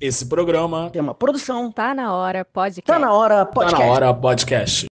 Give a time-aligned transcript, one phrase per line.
[0.00, 1.72] Esse programa é uma produção.
[1.72, 2.82] Tá na hora, podcast.
[2.86, 3.74] Tá na hora, podcast.
[3.74, 4.86] Tá na hora, podcast.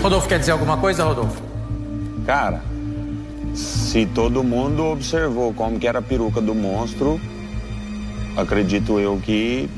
[0.00, 1.42] Rodolfo quer dizer alguma coisa, Rodolfo?
[2.24, 2.62] Cara,
[3.54, 7.20] se todo mundo observou como que era a peruca do monstro,
[8.34, 9.68] acredito eu que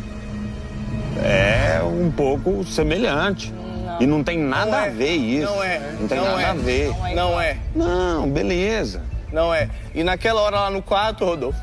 [1.25, 3.53] é um pouco semelhante.
[3.53, 4.01] Não.
[4.01, 4.87] E não tem nada não é.
[4.87, 5.53] a ver isso.
[5.53, 5.79] Não é.
[5.99, 6.47] Não tem não nada é.
[6.47, 7.15] a ver.
[7.17, 7.57] Não é.
[7.75, 9.03] Não, beleza.
[9.33, 9.69] Não é.
[9.93, 11.59] E naquela hora lá no quarto, Rodolfo,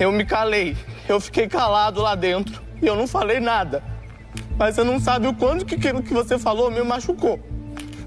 [0.00, 0.76] eu me calei.
[1.08, 3.82] Eu fiquei calado lá dentro e eu não falei nada.
[4.56, 7.38] Mas você não sabe o quanto que aquilo que você falou me machucou.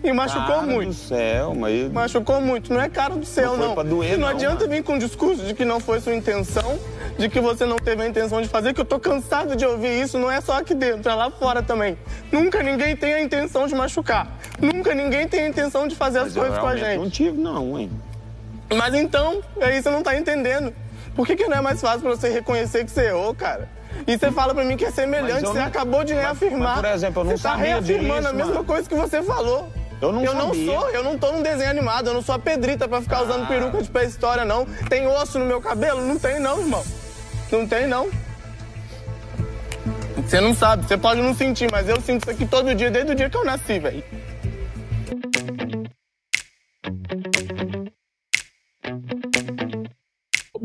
[0.03, 0.89] Me machucou cara muito.
[0.89, 1.91] do céu, mas...
[1.91, 2.71] Machucou muito.
[2.71, 3.57] Não é cara do céu, não.
[3.57, 3.65] não.
[3.67, 4.69] Foi pra doer, e não, não adianta mano.
[4.69, 6.79] vir com um discurso de que não foi sua intenção,
[7.17, 9.99] de que você não teve a intenção de fazer, que eu tô cansado de ouvir
[9.99, 10.19] isso.
[10.19, 11.97] Não é só aqui dentro, é lá fora também.
[12.31, 14.37] Nunca ninguém tem a intenção de machucar.
[14.61, 16.99] Nunca ninguém tem a intenção de fazer mas as coisas com a gente.
[16.99, 17.89] não tive, não, hein?
[18.75, 20.71] Mas então, aí você não tá entendendo.
[21.15, 23.69] Por que, que não é mais fácil pra você reconhecer que você errou, cara?
[24.05, 25.65] E você fala pra mim que é semelhante, você não...
[25.65, 26.75] acabou de reafirmar.
[26.75, 28.65] Mas, por exemplo, eu não você tá reafirmando disso, a mesma mano.
[28.65, 29.71] coisa que você falou.
[30.01, 30.45] Eu não eu sabia.
[30.45, 33.21] não sou, eu não tô num desenho animado, eu não sou a Pedrita pra ficar
[33.23, 33.47] usando Ah.
[33.47, 34.65] peruca de pré-história, não.
[34.89, 36.01] Tem osso no meu cabelo?
[36.01, 36.83] Não tem não, irmão.
[37.49, 38.09] Não tem não.
[40.17, 43.11] Você não sabe, você pode não sentir, mas eu sinto isso aqui todo dia, desde
[43.11, 44.03] o dia que eu nasci, velho.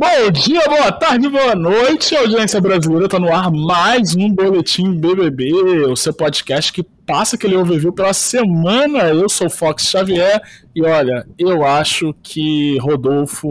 [0.00, 3.06] Bom dia, boa tarde, boa noite, audiência brasileira.
[3.06, 5.52] Tá no ar mais um Boletim BBB,
[5.88, 9.00] o seu podcast que passa aquele overview pela semana.
[9.00, 10.40] Eu sou o Fox Xavier
[10.74, 13.50] e olha, eu acho que Rodolfo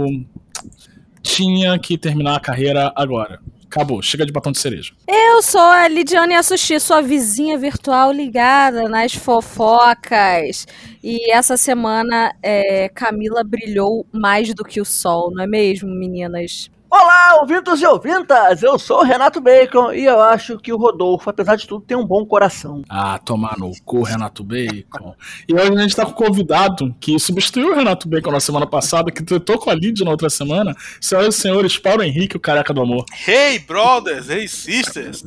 [1.22, 3.40] tinha que terminar a carreira agora.
[3.70, 4.94] Acabou, chega de batom de cereja.
[5.08, 10.66] Eu sou a Lidiane Assushi, sua vizinha virtual ligada nas fofocas.
[11.04, 16.72] E essa semana é, Camila brilhou mais do que o sol, não é mesmo, meninas?
[16.92, 18.64] Olá, ouvintos e ouvintas!
[18.64, 21.96] Eu sou o Renato Bacon e eu acho que o Rodolfo, apesar de tudo, tem
[21.96, 22.82] um bom coração.
[22.90, 25.16] Ah, tomar no cu, Renato Bacon.
[25.48, 28.66] E hoje a gente tá com um convidado que substituiu o Renato Bacon na semana
[28.66, 30.76] passada, que tretou com a Lídia na outra semana.
[31.00, 33.06] Senhoras e senhores, Paulo Henrique, o careca do amor.
[33.28, 35.24] Hey, brothers, hey, sisters.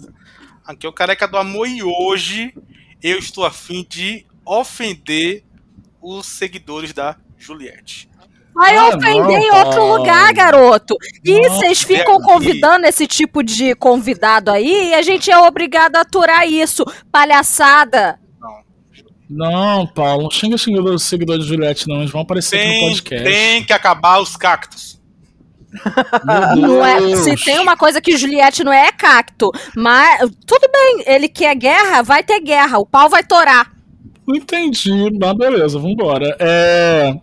[0.67, 2.55] Aqui é o Careca do Amor e hoje
[3.03, 5.45] eu estou a fim de ofender
[6.01, 8.09] os seguidores da Juliette.
[8.55, 9.97] Vai Ah, ofender não, em outro Paulo.
[9.99, 10.97] lugar, garoto.
[11.25, 15.97] E vocês ficam é, convidando esse tipo de convidado aí e a gente é obrigado
[15.97, 16.85] a aturar isso.
[17.11, 18.19] Palhaçada.
[19.29, 22.01] Não, Paulo, não xinga dos seguidores de Juliette, não.
[22.01, 23.25] Eles vão aparecer aqui no Tem, podcast.
[23.31, 25.01] tem que acabar os cactos.
[26.57, 29.51] Não é, se tem uma coisa que Juliette não é, é cacto.
[29.75, 32.79] Mas tudo bem, ele quer guerra, vai ter guerra.
[32.79, 33.73] O pau vai torar.
[34.29, 36.37] Não entendi, mas beleza, vambora.
[36.39, 37.15] É...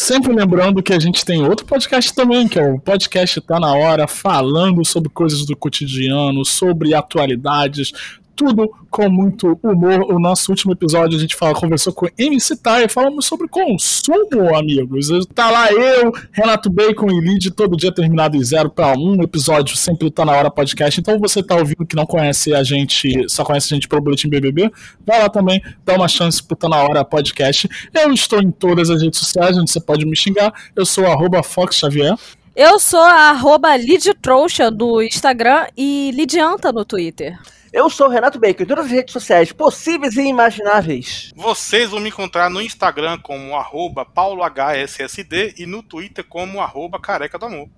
[0.00, 3.74] Sempre lembrando que a gente tem outro podcast também, que é o podcast Tá Na
[3.74, 7.90] Hora, falando sobre coisas do cotidiano, sobre atualidades,
[8.38, 10.12] tudo com muito humor.
[10.12, 15.08] O nosso último episódio a gente fala, conversou com MC Tai, falamos sobre consumo, amigos.
[15.34, 19.76] Tá lá eu, Renato Bacon e Lid, todo dia terminado em zero para um episódio,
[19.76, 21.00] sempre tá na hora podcast.
[21.00, 24.28] Então você tá ouvindo que não conhece a gente, só conhece a gente pelo Boletim
[24.28, 24.70] BBB,
[25.04, 27.68] vai lá também, dá uma chance pro Tá Na Hora podcast.
[27.92, 30.52] Eu estou em todas as redes sociais, onde você pode me xingar.
[30.76, 32.14] Eu sou arroba Fox Xavier.
[32.54, 37.36] Eu sou a arroba Lid Trouxa do Instagram e Lidianta no Twitter.
[37.78, 41.30] Eu sou o Renato Bacon em todas as redes sociais possíveis e imagináveis.
[41.36, 47.38] Vocês vão me encontrar no Instagram como arroba paulohssd e no Twitter como arroba careca
[47.38, 47.68] do amor.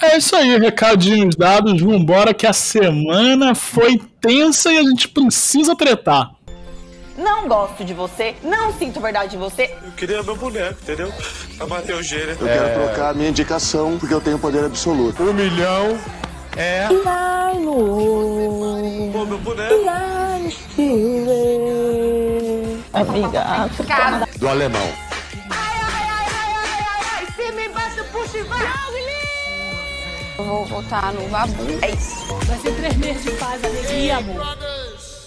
[0.00, 5.74] É isso aí, recadinhos dados, vambora que a semana foi tensa e a gente precisa
[5.74, 6.30] tretar.
[7.18, 9.74] Não gosto de você, não sinto verdade de você.
[9.82, 11.12] Eu queria meu boneco, entendeu?
[11.56, 12.38] Pra bater o gênero.
[12.40, 15.20] Eu quero trocar a minha indicação porque eu tenho poder absoluto.
[15.20, 15.98] Um milhão
[16.56, 16.88] é.
[19.12, 19.74] Pô, meu boneco.
[22.92, 23.40] Amiga,
[24.38, 24.92] Do alemão.
[30.38, 31.64] eu vou votar no Babu.
[31.82, 32.22] É isso.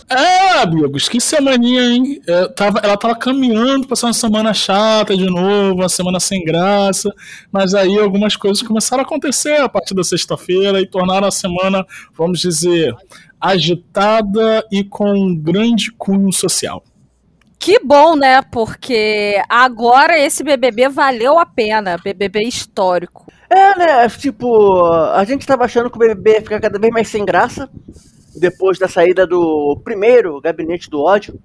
[0.08, 2.22] É, amigos, que semaninha, hein?
[2.28, 6.44] É, tava, ela tava caminhando pra ser uma semana chata de novo, uma semana sem
[6.44, 7.12] graça,
[7.52, 11.84] mas aí algumas coisas começaram a acontecer a partir da sexta-feira e tornaram a semana,
[12.14, 12.96] vamos dizer,
[13.42, 16.84] agitada e com um grande cunho social.
[17.58, 18.44] Que bom, né?
[18.44, 21.98] Porque agora esse BBB valeu a pena.
[21.98, 23.26] BBB histórico.
[23.50, 24.10] É, né?
[24.10, 27.68] Tipo, a gente tava achando que o BBB ia ficar cada vez mais sem graça
[28.40, 31.40] depois da saída do primeiro gabinete do ódio.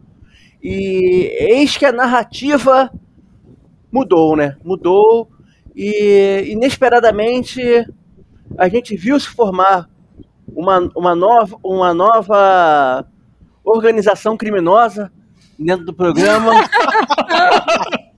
[0.63, 2.91] E eis que a narrativa
[3.91, 4.57] mudou, né?
[4.65, 5.29] Mudou
[5.75, 7.63] e inesperadamente
[8.59, 9.89] a gente viu se formar
[10.55, 13.07] uma, uma, nova, uma nova
[13.65, 15.11] organização criminosa
[15.59, 16.53] dentro do programa.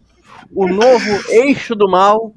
[0.55, 2.35] o novo eixo do mal.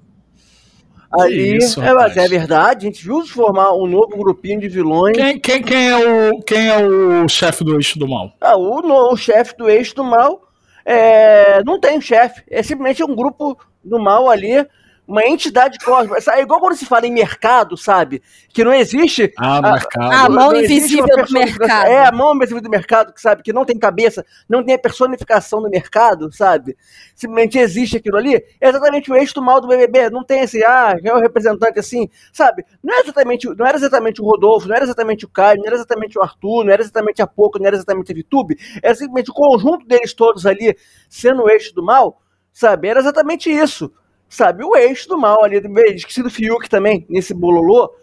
[1.19, 4.67] Ali, isso, é, mas é verdade, a gente viu se formar um novo grupinho de
[4.67, 5.15] vilões.
[5.15, 8.31] Quem, quem, quem é o, quem é o chefe do eixo do mal?
[8.41, 10.41] Ah, o, no- o chefe do eixo do mal
[10.85, 14.65] é, não tem chefe, é simplesmente um grupo do mal ali,
[15.07, 16.17] uma entidade cósmica.
[16.33, 18.21] É igual quando se fala em mercado, sabe?
[18.49, 19.31] Que não existe.
[19.37, 20.11] Ah, Ah, mercado.
[20.11, 21.87] A mão invisível do mercado.
[21.87, 24.79] É, a mão invisível do mercado, que sabe, que não tem cabeça, não tem a
[24.79, 26.75] personificação do mercado, sabe?
[27.15, 28.35] Simplesmente existe aquilo ali.
[28.59, 30.09] É exatamente o eixo do mal do BBB.
[30.09, 32.65] Não tem esse, ah, é o representante assim, sabe?
[32.83, 35.75] Não, é exatamente, não era exatamente o Rodolfo, não era exatamente o Caio, não era
[35.75, 38.57] exatamente o Arthur, não era exatamente a Poco, não era exatamente a Vitube.
[38.81, 40.75] Era simplesmente o conjunto deles todos ali
[41.09, 42.87] sendo o eixo do mal, sabe?
[42.87, 43.91] Era exatamente isso,
[44.29, 44.63] sabe?
[44.63, 45.61] O eixo do mal ali,
[45.93, 47.93] esqueci do Fiuk também, nesse bololô,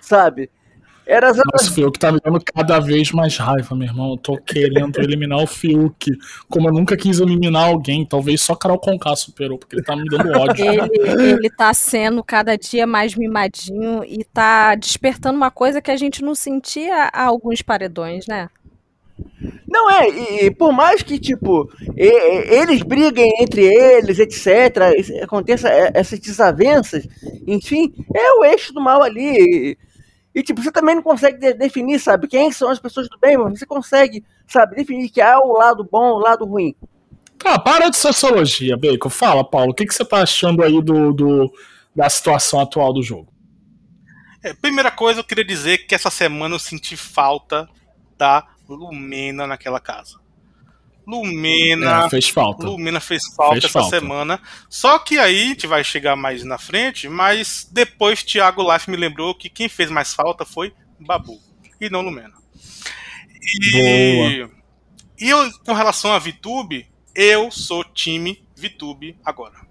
[0.00, 0.50] sabe?
[1.10, 1.52] Era exatamente.
[1.54, 4.10] Nossa, o Fiuk tá me dando cada vez mais raiva, meu irmão.
[4.12, 6.16] Eu tô querendo eliminar o Fiuk.
[6.48, 8.06] Como eu nunca quis eliminar alguém.
[8.06, 10.64] Talvez só Carol Conká superou, porque ele tá me dando ódio.
[10.64, 15.96] Ele, ele tá sendo cada dia mais mimadinho e tá despertando uma coisa que a
[15.96, 18.48] gente não sentia há alguns paredões, né?
[19.68, 25.22] Não é, e, e por mais que, tipo, e- e- eles briguem entre eles, etc.,
[25.22, 27.06] aconteça é, essas desavenças,
[27.46, 29.22] enfim, é o eixo do mal ali.
[29.22, 29.78] E,
[30.34, 33.36] e, tipo, você também não consegue de- definir, sabe, quem são as pessoas do bem,
[33.36, 36.74] mas você consegue, sabe, definir que há o lado bom, o lado ruim.
[37.44, 39.08] Ah, para de sociologia, Bacon.
[39.08, 39.70] Fala, Paulo.
[39.70, 41.52] O que, que você tá achando aí do, do-
[41.96, 43.32] da situação atual do jogo?
[44.42, 47.68] É, primeira coisa, eu queria dizer que essa semana eu senti falta
[48.16, 50.18] da Lumena naquela casa.
[51.06, 52.04] Lumena.
[52.06, 52.64] É, fez falta.
[52.66, 53.98] Lumena fez falta Fez essa falta.
[53.98, 54.40] semana.
[54.68, 58.96] Só que aí a gente vai chegar mais na frente, mas depois Thiago Life me
[58.96, 61.38] lembrou que quem fez mais falta foi Babu
[61.80, 62.34] e não Lumena.
[63.74, 64.46] E,
[65.18, 69.69] e eu, com relação a VTube, eu sou time VTube agora.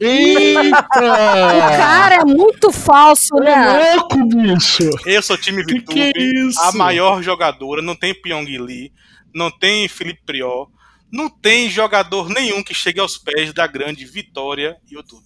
[0.00, 1.00] Eita!
[1.00, 3.52] O cara é muito falso, né?
[3.52, 4.90] É louco, bicho!
[5.06, 6.60] Eu sou time que é isso?
[6.60, 8.92] a maior jogadora, não tem Pyong Lee,
[9.34, 10.68] não tem Felipe Prior,
[11.12, 15.24] não tem jogador nenhum que chegue aos pés da grande Vitória YouTube.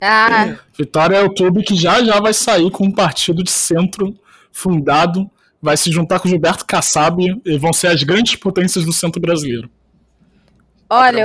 [0.00, 4.14] Ah, Vitória é o clube que já já vai sair com um partido de centro
[4.52, 5.30] fundado,
[5.60, 9.20] vai se juntar com o Gilberto Kassab e vão ser as grandes potências do centro
[9.20, 9.70] brasileiro.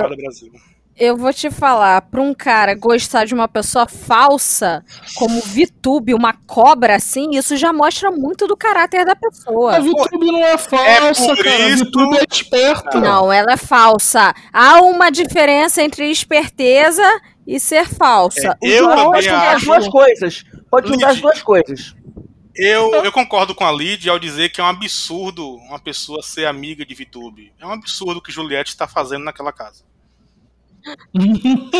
[0.03, 0.51] olha, Brasil.
[1.03, 6.31] Eu vou te falar, pra um cara gostar de uma pessoa falsa, como Vitube, uma
[6.45, 9.77] cobra assim, isso já mostra muito do caráter da pessoa.
[9.77, 11.65] A Vitube não é falsa, por cara.
[11.73, 12.99] A Vitube é esperta.
[12.99, 14.31] Não, ela é falsa.
[14.53, 17.01] Há uma diferença entre esperteza
[17.47, 18.55] e ser falsa.
[18.63, 20.43] É, O eu Pode juntar as acho- duas coisas.
[20.69, 21.95] Pode juntar as duas coisas.
[22.55, 26.45] Eu, eu concordo com a Lid ao dizer que é um absurdo uma pessoa ser
[26.45, 27.51] amiga de VTube.
[27.59, 29.89] É um absurdo o que Juliette está fazendo naquela casa.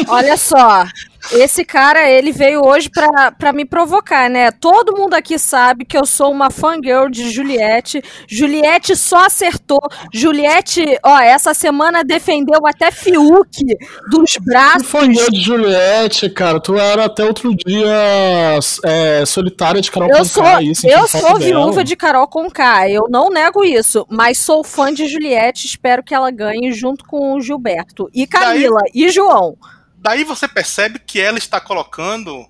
[0.08, 0.86] Olha só,
[1.32, 4.52] esse cara, ele veio hoje pra, pra me provocar, né?
[4.52, 8.04] Todo mundo aqui sabe que eu sou uma fangirl de Juliette.
[8.28, 9.80] Juliette só acertou.
[10.14, 13.64] Juliette, ó, essa semana defendeu até Fiuk
[14.10, 14.88] dos braços.
[14.88, 16.60] foi de Juliette, cara.
[16.60, 21.08] Tu era até outro dia é, solitária de Carol Eu Conká sou, aí, sentindo eu
[21.08, 21.40] sou dela.
[21.40, 26.14] viúva de Carol Conká, eu não nego isso, mas sou fã de Juliette, espero que
[26.14, 29.58] ela ganhe junto com o Gilberto e Camila e João.
[30.02, 32.46] Daí você percebe que ela está colocando.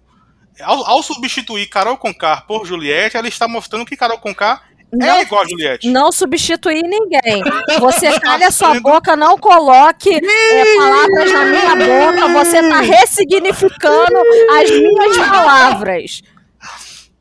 [0.62, 4.62] Ao, ao substituir Carol Conká por Juliette, ela está mostrando que Carol Conká
[4.94, 5.90] Não- é igual a Juliette.
[5.90, 7.44] Não substituir ninguém.
[7.80, 12.28] Você calha sua boca, não coloque é, palavras na minha boca.
[12.30, 14.18] Você tá ressignificando
[14.60, 16.22] as minhas palavras.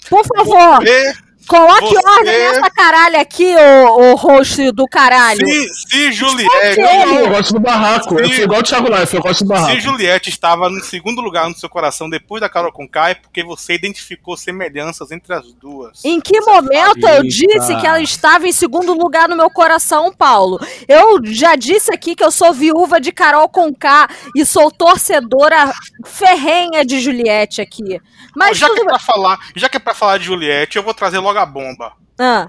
[0.09, 1.13] Por favor, Você-
[1.47, 5.47] coloque você- ordem nessa caralho aqui, o, o host do caralho.
[5.47, 6.81] se, se Juliette.
[6.81, 8.19] Eu gosto do barraco.
[8.19, 9.73] Eu Se- sou igual o Thiago Life, eu gosto do barraco.
[9.75, 13.43] Se Juliette estava no segundo lugar no seu coração depois da Carol Conká, é porque
[13.43, 16.05] você identificou semelhanças entre as duas.
[16.05, 17.23] Em que momento eu Eita.
[17.23, 20.59] disse que ela estava em segundo lugar no meu coração, Paulo?
[20.89, 25.73] Eu já disse aqui que eu sou viúva de Carol Conká e sou torcedora
[26.05, 28.01] ferrenha de Juliette aqui.
[28.37, 30.83] Mas já, que tudo é pra falar, já que é pra falar de Juliette, eu
[30.83, 31.93] vou trazer logo a bomba.
[32.19, 32.49] Ah,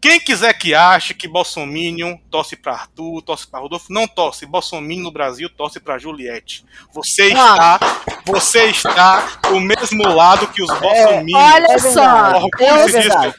[0.00, 4.44] Quem quiser que ache que Bolsominion torce pra Arthur, torce pra Rodolfo, não torce.
[4.44, 6.64] Bolsominion no Brasil torce pra Juliette.
[6.92, 7.78] Você está,
[8.26, 11.40] você está do mesmo lado que os Bolsominions.
[11.54, 13.34] olha É só, É.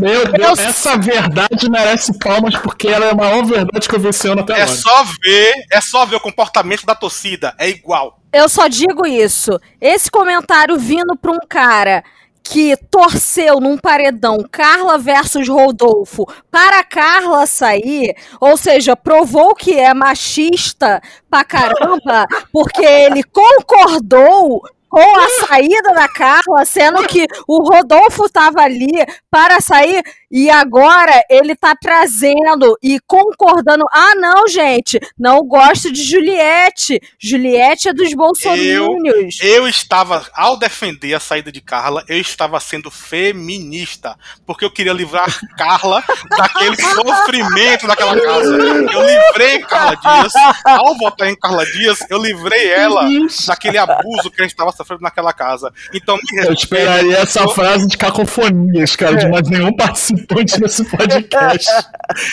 [0.00, 4.00] Meu Deus, Eu- essa verdade merece palmas porque ela é a maior verdade que eu
[4.00, 4.76] vi esse ano até É agora.
[4.78, 8.18] só ver, é só ver o comportamento da torcida, é igual.
[8.32, 9.50] eu só digo isso.
[9.80, 12.02] Esse comentário vindo pra um cara
[12.42, 19.94] que torceu num paredão Carla versus Rodolfo para Carla sair, ou seja, provou que é
[19.94, 28.26] machista pra caramba, porque ele concordou com a saída da Carla, sendo que o Rodolfo
[28.26, 28.92] estava ali
[29.30, 33.84] para sair e agora ele tá trazendo e concordando.
[33.92, 36.98] Ah, não, gente, não gosto de Juliette.
[37.20, 39.38] Juliette é dos bolsominions.
[39.42, 44.70] Eu, eu estava, ao defender a saída de Carla, eu estava sendo feminista, porque eu
[44.70, 48.56] queria livrar Carla daquele sofrimento daquela casa.
[48.56, 50.32] Eu livrei Carla Dias,
[50.64, 53.06] ao votar em Carla Dias, eu livrei ela
[53.46, 55.70] daquele abuso que a gente estava sofrendo naquela casa.
[55.92, 60.21] Então, me Eu esperaria essa frase de cacofonias, cara, de mais nenhum participante
[60.60, 61.68] nesse podcast.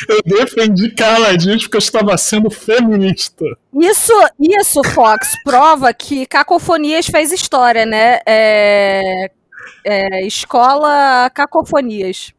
[0.07, 3.45] Eu defendi Carla Dias porque eu estava sendo feminista.
[3.73, 8.19] Isso, isso, Fox, prova que Cacofonias fez história, né?
[8.25, 9.31] É,
[9.85, 12.33] é, escola Cacofonias.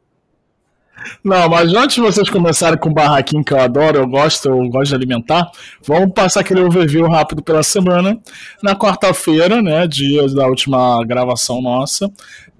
[1.24, 4.68] Não, mas antes de vocês começarem com o barraquinho que eu adoro, eu gosto, eu
[4.68, 5.50] gosto de alimentar,
[5.82, 8.18] vamos passar aquele overview rápido pela semana.
[8.62, 12.10] Na quarta-feira, né, dia da última gravação nossa,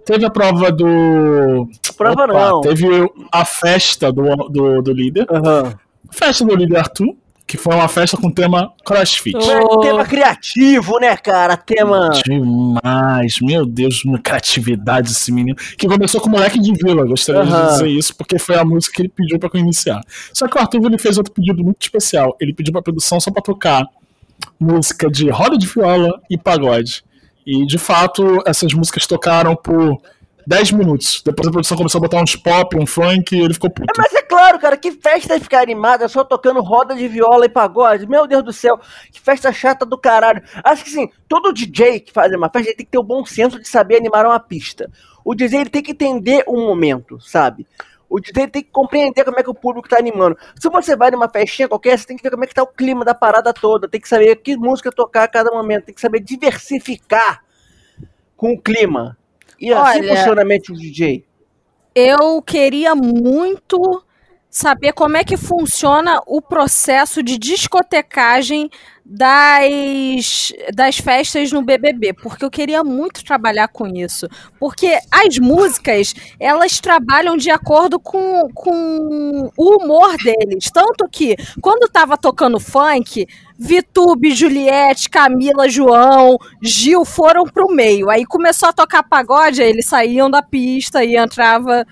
[0.05, 1.69] teve a prova do.
[1.97, 2.61] Prova não.
[2.61, 2.87] Teve
[3.33, 5.27] a festa do, do, do líder.
[5.31, 5.75] Aham.
[6.11, 7.15] Festa do líder Arthur,
[7.47, 9.37] que foi uma festa com tema CrossFit.
[9.37, 11.57] É tema criativo, né, cara?
[11.57, 12.11] Tema.
[12.25, 15.57] Demais, meu Deus, uma criatividade esse menino.
[15.77, 17.67] Que começou com moleque de vila, gostaria de Aham.
[17.69, 20.01] dizer isso, porque foi a música que ele pediu pra eu iniciar.
[20.33, 22.37] Só que o Arthur ele fez outro pedido muito especial.
[22.41, 23.87] Ele pediu pra produção só pra tocar
[24.59, 27.05] música de roda de viola e pagode.
[27.51, 30.01] E de fato, essas músicas tocaram por
[30.47, 31.21] 10 minutos.
[31.27, 33.93] Depois a produção começou a botar uns pop, um funk, e ele ficou puto.
[33.99, 37.49] Mas é claro, cara, que festa é ficar animada só tocando roda de viola e
[37.49, 38.07] pagode.
[38.07, 38.79] Meu Deus do céu,
[39.11, 40.41] que festa chata do caralho.
[40.63, 43.59] Acho que assim, todo DJ que faz uma festa tem que ter o bom senso
[43.59, 44.89] de saber animar uma pista.
[45.25, 47.67] O DJ ele tem que entender o momento, sabe?
[48.11, 50.37] O DJ tem que compreender como é que o público tá animando.
[50.59, 52.67] Se você vai numa festinha qualquer, você tem que ver como é que tá o
[52.67, 53.89] clima da parada toda.
[53.89, 55.85] Tem que saber que música tocar a cada momento.
[55.85, 57.45] Tem que saber diversificar
[58.37, 59.17] com o clima.
[59.61, 61.25] E assim Olha- funciona a mente do DJ.
[61.95, 64.03] Eu queria muito
[64.49, 68.69] saber como é que funciona o processo de discotecagem
[69.13, 74.29] das, das festas no BBB, porque eu queria muito trabalhar com isso.
[74.57, 80.71] Porque as músicas, elas trabalham de acordo com, com o humor deles.
[80.73, 83.27] Tanto que, quando tava tocando funk,
[83.59, 88.09] Vitube, Juliette, Camila, João, Gil foram pro meio.
[88.09, 91.85] Aí começou a tocar pagode, aí eles saíam da pista e entrava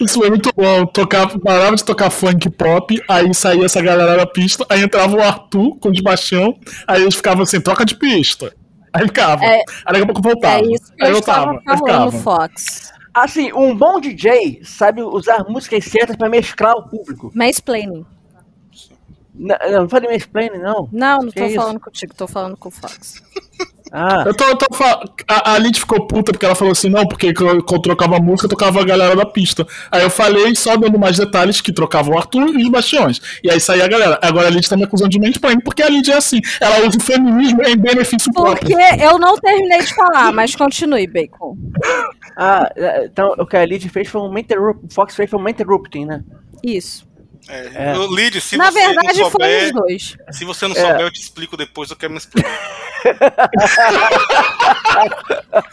[0.00, 0.86] Isso foi muito bom.
[0.86, 5.22] Tocava, parava de tocar funk pop, aí saía essa galera da pista, aí entrava o
[5.22, 8.54] Arthur com o baixão, aí eles ficavam assim, troca de pista.
[8.92, 9.44] Aí ficava.
[9.44, 10.64] É- aí daqui a pouco voltava.
[10.64, 12.12] É isso que aí eu estava Aí falando, ficava.
[12.48, 12.92] Fox.
[13.12, 17.32] Assim, um bom DJ sabe usar músicas certas pra mesclar o público.
[17.34, 18.06] Mansplaining.
[19.34, 20.88] Não, não, falei mansplaining, não.
[20.92, 21.54] Não, não Que tô isso?
[21.56, 23.22] falando contigo, tô falando com o Fox.
[23.92, 26.90] Ah, Eu tô, eu tô fa- a, a Lid ficou puta porque ela falou assim,
[26.90, 29.66] não, porque quando eu trocava a música, eu tocava a galera da pista.
[29.90, 33.20] Aí eu falei, só dando mais detalhes, que trocava o Arthur e os bastiões.
[33.42, 34.18] E aí saía a galera.
[34.22, 36.98] Agora a Lid tá me acusando de mansplaining, porque a Lid é assim, ela usa
[36.98, 39.02] o feminismo em benefício Porque próprio.
[39.02, 41.56] eu não terminei de falar, mas continue, Bacon.
[42.36, 42.70] ah,
[43.04, 44.32] então o que a Lid fez foi um
[44.90, 46.22] Fox fez foi um interrupting, né?
[46.62, 47.07] Isso.
[47.48, 50.16] É, Lid, se Na você verdade, não foi souber, os dois.
[50.32, 50.80] se você não É.
[50.80, 52.50] souber, eu te explico depois, eu quero me explicar.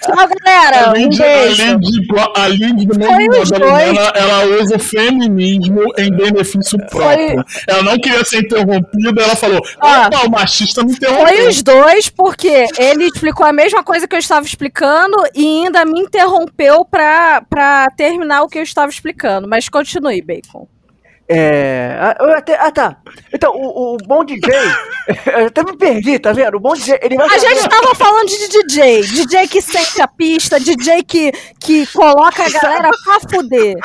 [0.02, 0.86] Tchau, galera.
[0.88, 1.18] A Um Lid.
[1.18, 7.44] Lid, a Lid Foi ela, ela usa o feminismo em benefício próprio.
[7.68, 10.10] Ela não queria ser interrompida, ela falou, Ah.
[10.26, 11.28] o machista me interrompeu.
[11.28, 15.86] Foi os dois, porque ele explicou a mesma coisa que eu estava explicando e ainda
[15.86, 19.48] me interrompeu pra terminar o que eu estava explicando.
[19.48, 20.68] Mas continue, Bacon.
[21.28, 21.98] É.
[22.00, 22.98] Ah, eu até- ah, tá.
[23.34, 24.54] Então, o, o bom DJ.
[25.26, 26.58] eu até me perdi, tá vendo?
[26.58, 29.02] O bom DJ, ele vai A gente tava falando de DJ.
[29.02, 33.76] DJ que sente a pista, DJ que, que coloca a galera pra fuder.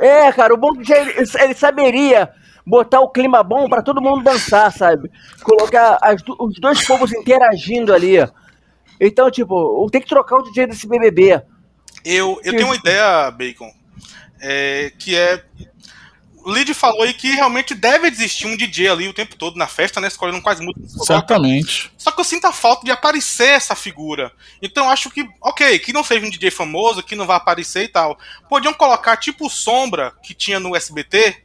[0.00, 2.30] É, cara, o bom DJ, ele, ele saberia
[2.64, 5.10] botar o clima bom pra todo mundo dançar, sabe?
[5.42, 8.16] Colocar as os dois povos interagindo ali.
[9.00, 11.42] Então, tipo, tem que trocar o DJ desse BBB.
[12.04, 13.70] Eu, eu tenho uma ideia, Bacon,
[14.40, 15.42] é, que é.
[16.46, 19.66] O Lid falou aí que realmente deve existir um DJ ali o tempo todo na
[19.66, 20.06] festa, né?
[20.06, 21.04] Escolhendo quais músicas.
[21.04, 21.90] Certamente.
[21.98, 24.30] Só que eu sinto a falta de aparecer essa figura.
[24.62, 27.82] Então eu acho que, ok, que não seja um DJ famoso, que não vai aparecer
[27.82, 28.16] e tal.
[28.48, 31.42] Podiam colocar tipo Sombra que tinha no SBT,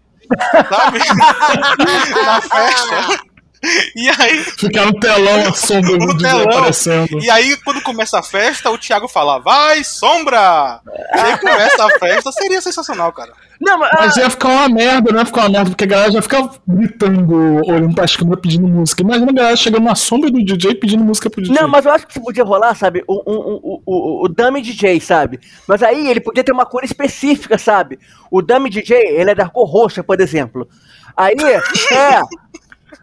[0.70, 1.00] sabe?
[2.24, 3.24] Na festa.
[3.96, 6.42] E aí, Ficar no telão a sombra do telão.
[6.42, 7.20] aparecendo.
[7.22, 10.82] e aí, quando começa a festa, o Thiago fala, vai, sombra!
[11.16, 13.34] E aí começa a festa, seria sensacional, cara.
[13.60, 15.88] Não, mas, Mas ah, ia ficar uma merda, não ia ficar uma merda, porque a
[15.88, 19.04] galera já fica gritando, olhando pras câmeras pedindo música.
[19.04, 21.56] Imagina a galera chegando na sombra do DJ pedindo música pro DJ.
[21.56, 23.04] não, mas eu acho que podia rolar, sabe?
[23.08, 25.40] O, o, o, o, o Dummy DJ, sabe?
[25.68, 28.00] Mas aí ele podia ter uma cor específica, sabe?
[28.32, 30.68] O Dummy DJ, ele é da cor roxa, por exemplo.
[31.16, 31.36] Aí,
[31.94, 32.22] é.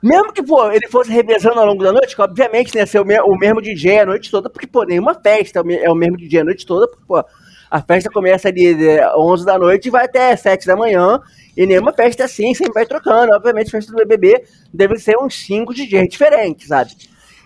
[0.02, 3.04] Mesmo que, pô, ele fosse revezando ao longo da noite, que obviamente né, ser o,
[3.04, 6.16] me- o mesmo DJ a noite toda, porque, pô, nenhuma festa é o é mesmo
[6.16, 7.22] DJ a noite toda, porque, pô,
[7.70, 11.20] a festa começa ali é, 11 da noite e vai até 7 da manhã,
[11.56, 13.34] e nenhuma festa é assim, sempre vai trocando.
[13.34, 16.92] Obviamente, festa do BBB deve ser uns 5 DJs diferentes, sabe?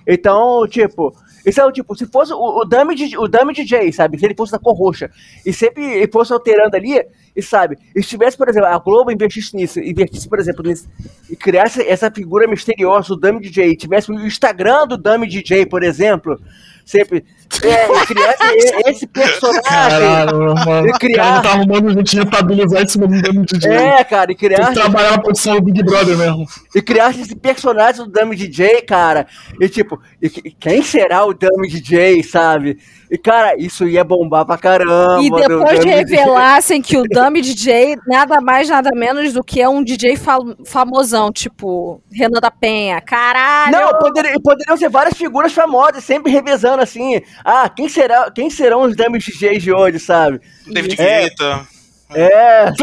[0.07, 1.15] Então, tipo,
[1.47, 4.19] isso é o tipo, se fosse o, o, dummy, o dummy DJ, sabe?
[4.19, 5.11] Se ele fosse da cor roxa
[5.47, 7.01] e sempre fosse alterando ali,
[7.35, 7.79] e sabe?
[7.97, 10.89] E se tivesse, por exemplo, a Globo investisse nisso, investisse, por exemplo, nisso,
[11.31, 15.65] e criasse essa figura misteriosa, o dummy DJ, e tivesse o Instagram do dummy DJ,
[15.67, 16.39] por exemplo,
[16.85, 17.25] sempre
[17.65, 18.43] é, e criasse
[18.89, 19.63] esse personagem.
[19.63, 20.87] Caralho, mano.
[20.87, 21.43] E O cara criar.
[21.43, 23.71] tá arrumando gente rentabilizar em cima do dano DJ.
[23.73, 26.45] É, cara, e criasse, trabalhar na produção do Big Brother mesmo.
[26.75, 29.27] e criasse esse personagem do Dummy DJ, cara.
[29.61, 32.79] E tipo, e que- quem será o Dummy DJ, sabe?
[33.13, 35.19] E cara, isso ia bombar pra caramba.
[35.23, 35.95] E do depois DJ.
[35.97, 40.39] revelassem que o Dummy DJ nada mais, nada menos do que é um DJ fa-
[40.65, 43.03] famosão, tipo Renan da Penha.
[43.03, 43.71] Caralho!
[43.71, 47.21] Não, poderia- poderiam ser várias figuras famosas, sempre revezando assim.
[47.45, 50.41] Ah, quem será, quem serão os Dummy DJs de hoje, sabe?
[50.73, 51.29] David É.
[51.29, 51.67] Guetta.
[52.15, 52.73] É.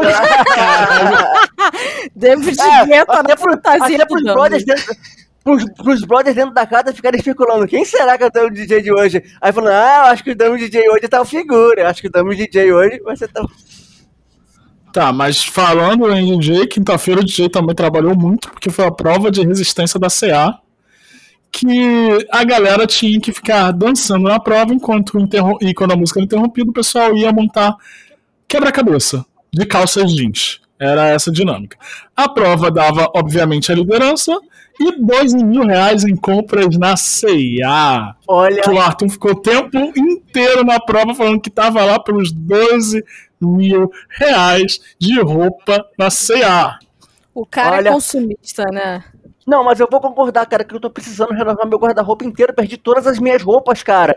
[2.15, 4.33] David É, Guetta até na pro- fantasia até do pros Dummy.
[4.33, 4.95] brothers dentro,
[5.50, 8.82] pros, pros brothers dentro da casa ficarem especulando quem será que é o Dummy DJ
[8.82, 9.24] de hoje?
[9.41, 12.12] Aí falando, ah, acho que o Dummy DJ hoje tá o figura, acho que o
[12.12, 13.50] Dummy DJ hoje vai ser tão...
[14.91, 19.29] Tá, mas falando em DJ, quinta-feira o DJ também trabalhou muito, porque foi a prova
[19.29, 20.60] de resistência da CA,
[21.51, 25.13] que a galera tinha que ficar dançando na prova enquanto
[25.62, 27.75] e quando a música era interrompida, o pessoal ia montar
[28.48, 30.60] quebra-cabeça de calças jeans.
[30.79, 31.77] Era essa a dinâmica.
[32.16, 34.40] A prova dava, obviamente, a liderança
[34.79, 38.15] e 12 mil reais em compras na CIA.
[38.27, 42.31] Olha, Que o Arthur ficou o tempo inteiro na prova falando que tava lá pelos
[42.31, 43.03] 12
[43.42, 46.79] mil reais de roupa na CA.
[47.33, 49.03] O cara Olha- é consumista, né?
[49.46, 52.77] não, mas eu vou concordar, cara, que eu tô precisando renovar meu guarda-roupa inteiro, perdi
[52.77, 54.13] todas as minhas roupas, cara.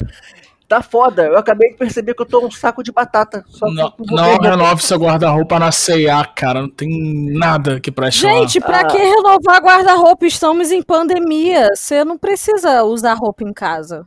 [0.73, 3.45] Tá foda, eu acabei de perceber que eu tô um saco de batata.
[3.47, 4.49] Só Não, não roupa.
[4.49, 6.63] renove seu guarda-roupa na CA, cara.
[6.63, 6.89] Não tem
[7.37, 8.33] nada que preste lá.
[8.39, 8.85] Gente, pra Ah.
[8.87, 10.25] que renovar guarda-roupa?
[10.27, 11.69] Estamos em pandemia.
[11.75, 14.07] Você não precisa usar roupa em casa.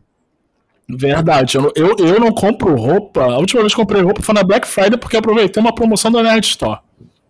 [0.89, 3.21] Verdade, eu, não- eu, eu não compro roupa.
[3.23, 6.23] A última vez que comprei roupa foi na Black Friday porque aproveitei uma promoção da
[6.23, 6.80] Nerd Store.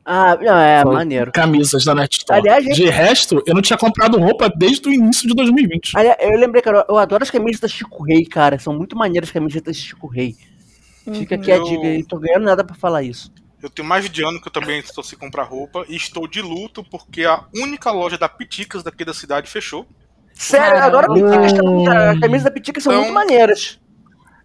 [0.05, 1.31] Ah, não, é, Foi maneiro.
[1.31, 2.39] Camisas da Nerd Store.
[2.39, 5.97] Aliás, gente- De resto, eu não tinha comprado roupa desde o início de 2020.
[5.97, 8.59] Aliás, eu lembrei, cara, eu adoro as camisas da Chico Rei, cara.
[8.59, 10.35] São muito maneiras as camisetas de Chico Rei.
[11.11, 13.31] Fica aqui a Eu- dica aí, tô ganhando nada pra falar isso.
[13.63, 16.39] Eu tenho mais de ano que eu também estou sem comprar roupa e estou de
[16.41, 19.87] luto porque a única loja da Piticas daqui da cidade fechou.
[20.35, 23.79] Sério, agora a Piticas tá- as camisas da Piticas são Então- muito maneiras.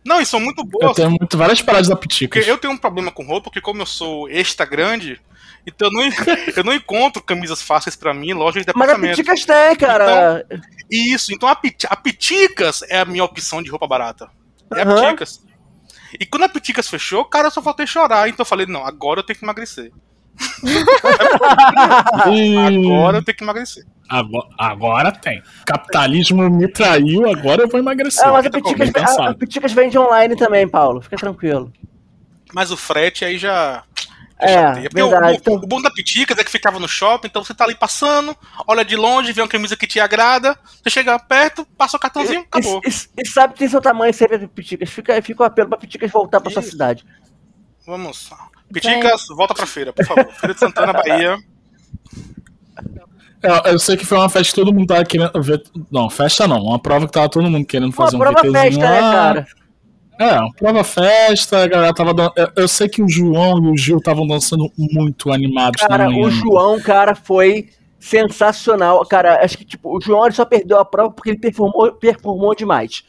[0.03, 0.97] Não, e são muito Eu boas.
[0.97, 2.39] tenho muito, várias paradas da Piticas.
[2.41, 5.21] Porque eu tenho um problema com roupa, porque como eu sou extra grande,
[5.67, 6.03] então eu não,
[6.57, 9.17] eu não encontro camisas fáceis pra mim em lojas de Mas a departamento.
[9.17, 10.45] Piticas tem, cara.
[10.91, 14.29] Isso, então a, Piti- a Piticas é a minha opção de roupa barata.
[14.75, 15.03] É a Aham.
[15.05, 15.41] Piticas.
[16.19, 18.29] E quando a Piticas fechou, cara, eu só faltei chorar.
[18.29, 19.93] Então eu falei, não, agora eu tenho que emagrecer.
[22.25, 23.85] Agora eu tenho que emagrecer.
[24.09, 25.43] Agora, agora tem.
[25.65, 28.27] Capitalismo me traiu, agora eu vou emagrecer.
[28.27, 29.35] Ah, mas a Piticas, a, a.
[29.35, 31.01] Piticas vende online também, Paulo.
[31.01, 31.73] Fica tranquilo.
[32.53, 33.85] Mas o frete aí já.
[34.41, 37.45] É, o- verdade, o, então- o bom da Piticas é que ficava no shopping, então
[37.45, 41.19] você tá ali passando, olha de longe, vê uma camisa que te agrada, você chega
[41.19, 42.81] perto, passa o cartãozinho, acabou.
[42.85, 44.89] E, e- e sabe que tem seu tamanho sempre a Piticas.
[44.91, 47.05] Fica, fica o apelo pra Piticas voltar pra sua cidade.
[47.87, 48.31] Vamos.
[48.73, 50.27] Piticas, volta pra feira, por favor.
[50.35, 51.37] Feira de Santana, Bahia.
[53.43, 55.63] É, eu sei que foi uma festa que todo mundo tava querendo ver.
[55.91, 56.59] Não, festa não.
[56.59, 59.13] Uma prova que tava todo mundo querendo fazer um prova VTzinho festa, né, lá.
[59.13, 59.47] cara?
[60.21, 62.33] É, prova festa, a galera tava dando.
[62.55, 66.27] eu- sei que o João e o Gil estavam dançando muito animados Cara, na manhã.
[66.27, 69.05] o João, cara, foi sensacional.
[69.07, 73.03] Cara, acho que, tipo, o João só perdeu a prova porque ele performou, performou demais.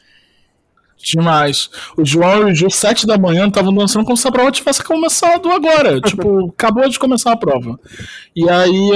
[1.04, 1.70] Demais.
[1.98, 4.84] O João e o Gil, sete da manhã, estavam dançando como se a prova tivesse
[4.84, 6.00] começado agora.
[6.02, 7.80] tipo, acabou de começar a prova.
[8.36, 8.92] E aí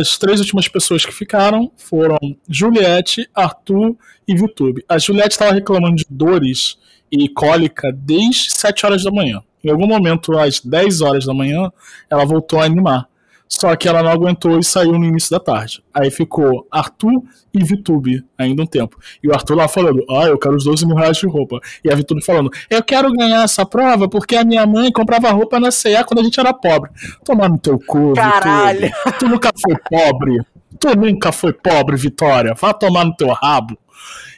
[0.00, 3.96] as três últimas pessoas que ficaram foram Juliette, Arthur
[4.26, 4.84] e Vitube.
[4.88, 6.76] A Juliette estava reclamando de dores
[7.10, 9.42] e cólica desde 7 horas da manhã.
[9.62, 11.70] Em algum momento, às 10 horas da manhã,
[12.10, 13.08] ela voltou a animar.
[13.48, 15.82] Só que ela não aguentou e saiu no início da tarde.
[15.92, 18.98] Aí ficou Arthur e Vitube ainda um tempo.
[19.22, 21.60] E o Arthur lá falando, ah, eu quero os 12 mil reais de roupa.
[21.84, 25.60] E a Vitube falando, eu quero ganhar essa prova porque a minha mãe comprava roupa
[25.60, 26.90] na CA quando a gente era pobre.
[27.24, 28.80] Tomar no teu cu, Caralho.
[28.80, 29.18] Vitube.
[29.18, 30.40] Tu nunca foi pobre.
[30.80, 32.54] Tu nunca foi pobre, Vitória.
[32.54, 33.78] Vá tomar no teu rabo.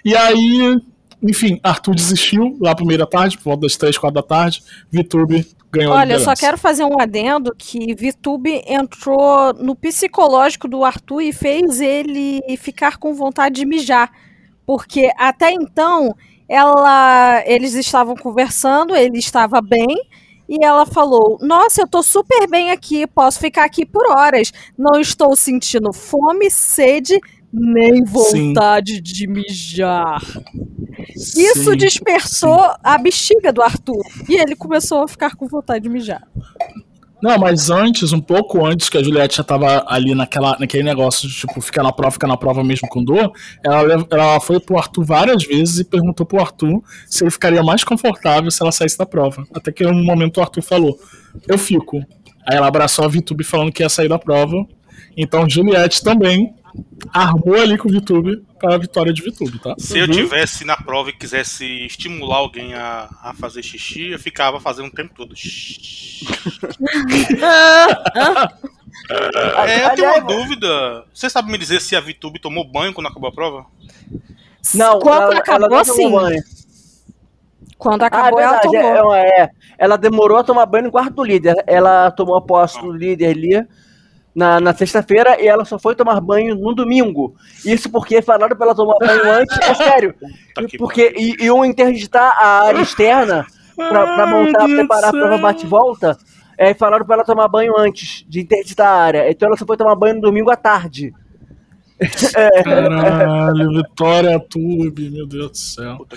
[0.05, 0.79] E aí,
[1.29, 4.63] enfim, Arthur desistiu lá da tarde, por volta das 3, 4 da tarde.
[4.91, 6.41] Vitube ganhou a Olha, eu só liderança.
[6.41, 12.99] quero fazer um adendo que Vitube entrou no psicológico do Arthur e fez ele ficar
[12.99, 14.11] com vontade de mijar.
[14.65, 16.15] Porque até então
[16.49, 19.97] ela, eles estavam conversando, ele estava bem,
[20.49, 24.53] e ela falou: Nossa, eu tô super bem aqui, posso ficar aqui por horas.
[24.79, 27.19] Não estou sentindo fome, sede,
[27.57, 30.23] nem vontade de mijar.
[31.17, 34.03] Isso Sim, despertou a bexiga do Arthur.
[34.29, 36.23] E ele começou a ficar com vontade de mijar.
[37.23, 41.27] Não, mas antes, um pouco antes que a Juliette já tava ali naquela, naquele negócio
[41.27, 43.33] de, tipo, ficar na prova, ficar na prova mesmo com dor,
[43.65, 47.83] ela, ela foi pro Arthur várias vezes e perguntou pro Arthur se ele ficaria mais
[47.83, 49.47] confortável se ela saísse da prova.
[49.55, 50.99] Até que um momento o Arthur falou,
[51.49, 51.97] eu fico.
[52.47, 54.55] Aí ela abraçou a Vitube falando que ia sair da prova.
[55.17, 56.55] Então Juliette também
[57.13, 59.75] armou ali com o Vitube para a vitória de Vitube, tá?
[59.79, 64.61] Se eu tivesse na prova e quisesse estimular alguém a, a fazer xixi, eu ficava
[64.61, 65.35] fazendo o tempo todo.
[69.67, 71.05] É, eu tenho uma dúvida.
[71.13, 73.67] Você sabe me dizer se a Vitube tomou banho quando acabou a prova?
[74.75, 76.11] Não, Quando ela, acabou, ela não tomou sim.
[76.11, 76.43] banho.
[77.79, 78.73] Quando Ah, é acabou, ela verdade.
[78.73, 79.15] tomou.
[79.15, 79.51] É, é, é.
[79.79, 81.63] Ela demorou a tomar banho no quarto do líder.
[81.67, 83.67] Ela tomou a posse do líder ali
[84.37, 87.35] na, na sexta-feira e ela só foi tomar banho no domingo.
[87.65, 89.57] Isso porque falaram pra ela tomar banho antes.
[89.59, 90.15] É sério.
[90.55, 95.13] Tá que Porque i- iam interditar a área externa pra, pra montar, Ai, preparar a
[95.13, 96.19] prova bate-volta.
[96.59, 99.31] É, e falaram pra ela tomar banho antes de interditar a área.
[99.31, 101.13] Então ela só foi tomar banho no domingo à tarde.
[102.65, 106.07] Caralho, Vitória Tube, meu Deus do céu.
[106.09, 106.17] Que.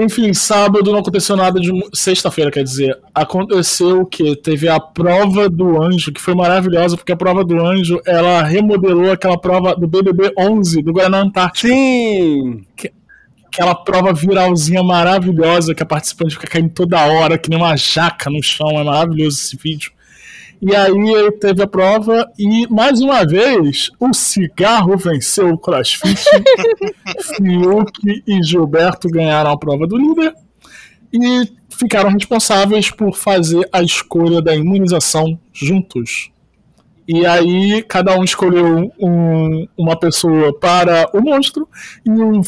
[0.00, 1.70] Enfim, sábado não aconteceu nada de.
[1.92, 2.98] Sexta-feira, quer dizer.
[3.14, 4.34] Aconteceu o quê?
[4.34, 9.12] Teve a prova do anjo, que foi maravilhosa, porque a prova do anjo ela remodelou
[9.12, 11.68] aquela prova do BBB 11 do Guaraná Antártico.
[11.68, 12.64] Sim!
[13.46, 18.30] Aquela prova viralzinha maravilhosa que a participante fica caindo toda hora, que nem uma jaca
[18.30, 18.70] no chão.
[18.70, 19.92] É maravilhoso esse vídeo.
[20.64, 26.22] E aí teve a prova e, mais uma vez, o cigarro venceu o crossfit.
[27.36, 30.32] Fiuk e Gilberto ganharam a prova do líder
[31.12, 36.30] e ficaram responsáveis por fazer a escolha da imunização juntos.
[37.08, 41.68] E aí, cada um escolheu um- uma pessoa para o monstro
[42.06, 42.40] e o,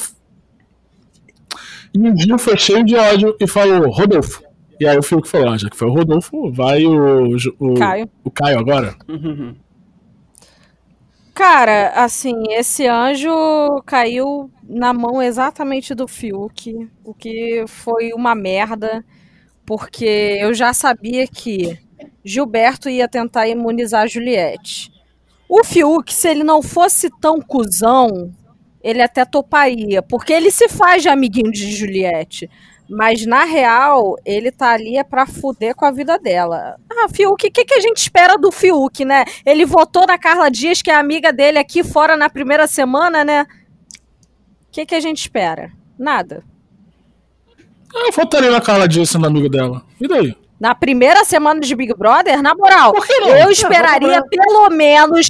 [1.93, 4.41] e o Gil foi cheio de ódio e falou: Rodolfo.
[4.81, 8.11] E aí o Fiuk falou: ah, já que foi o Rodolfo, vai o, o, Caio.
[8.25, 8.95] o Caio agora.
[11.35, 13.29] Cara, assim, esse anjo
[13.85, 19.05] caiu na mão exatamente do Fiuk, o que foi uma merda,
[19.67, 21.77] porque eu já sabia que
[22.25, 24.93] Gilberto ia tentar imunizar a Juliette.
[25.49, 28.33] O Fiuk, se ele não fosse tão cuzão,
[28.81, 32.49] ele até toparia, porque ele se faz de amiguinho de Juliette.
[32.89, 36.77] Mas na real, ele tá ali é pra fuder com a vida dela.
[36.91, 39.25] Ah, Fiuk, o que, que a gente espera do Fiuk, né?
[39.45, 43.47] Ele votou na Carla Dias, que é amiga dele aqui fora na primeira semana, né?
[44.69, 45.73] O que, que a gente espera?
[45.99, 46.45] Nada.
[47.95, 49.83] Eu votaria na Carla Dias sendo amigo dela.
[50.01, 50.44] E daí?
[50.59, 52.93] Na primeira semana de Big Brother, na moral,
[53.39, 55.29] eu esperaria pelo menos,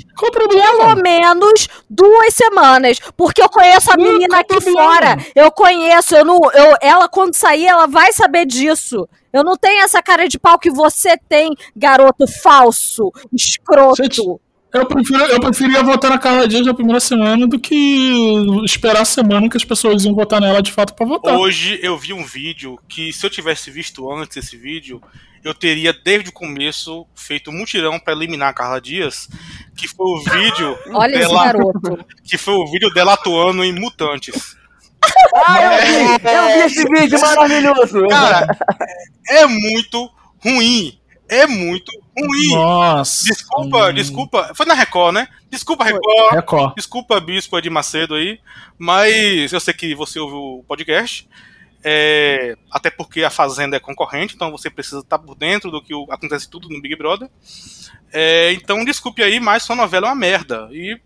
[0.79, 5.17] pelo menos duas semanas, porque eu conheço a menina aqui fora.
[5.35, 9.09] Eu conheço, eu não, eu, ela quando sair, ela vai saber disso.
[9.33, 14.41] Eu não tenho essa cara de pau que você tem, garoto falso, escroto.
[14.75, 19.05] Eu, prefiro, eu preferia votar na Carla Dias na primeira semana do que esperar a
[19.05, 21.39] semana que as pessoas iam votar nela de fato pra votar.
[21.39, 25.01] Hoje eu vi um vídeo que, se eu tivesse visto antes esse vídeo,
[25.45, 29.29] eu teria desde o começo feito um mutirão pra eliminar a Carla Dias,
[29.77, 32.05] que foi o vídeo Olha esse dela, garoto.
[32.25, 34.57] que foi o vídeo dela atuando em Mutantes.
[35.37, 36.29] Ah, eu vi!
[36.29, 38.09] Eu vi esse vídeo maravilhoso!
[38.09, 38.49] Cara,
[39.29, 40.11] é muito
[40.43, 40.99] ruim.
[41.35, 42.51] É muito ruim.
[42.55, 43.25] Nossa.
[43.25, 44.53] Desculpa, Hum, desculpa.
[44.55, 45.29] Foi na Record, né?
[45.51, 46.33] Desculpa, Record.
[46.33, 46.75] Record.
[46.77, 48.39] Desculpa, Bispo de Macedo aí.
[48.79, 51.29] Mas eu sei que você ouviu o podcast.
[51.87, 55.93] É, até porque a Fazenda é concorrente, então você precisa estar por dentro do que
[56.11, 57.29] acontece tudo no Big Brother.
[58.11, 60.69] É, então desculpe aí, mas sua novela é uma merda.
[60.73, 60.99] E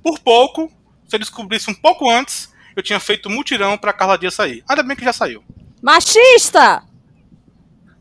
[0.00, 0.70] por pouco,
[1.08, 4.62] se eu descobrisse um pouco antes, eu tinha feito mutirão pra Carla Dias sair.
[4.68, 5.42] Ainda bem que já saiu.
[5.82, 6.84] Machista!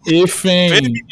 [0.08, 1.04] Enfim, Feminismo.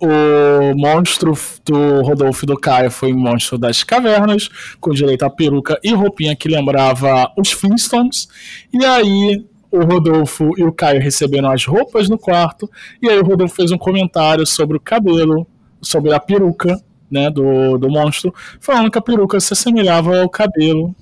[0.00, 1.32] o, monstro
[1.64, 4.48] do Rodolfo e do Caio foi o monstro das cavernas,
[4.80, 8.28] com direito a peruca e roupinha que lembrava os Flintstones.
[8.72, 13.24] E aí o Rodolfo e o Caio receberam as roupas no quarto, e aí o
[13.24, 15.46] Rodolfo fez um comentário sobre o cabelo,
[15.80, 20.94] sobre a peruca né, do, do monstro, falando que a peruca se assemelhava ao cabelo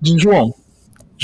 [0.00, 0.52] de João.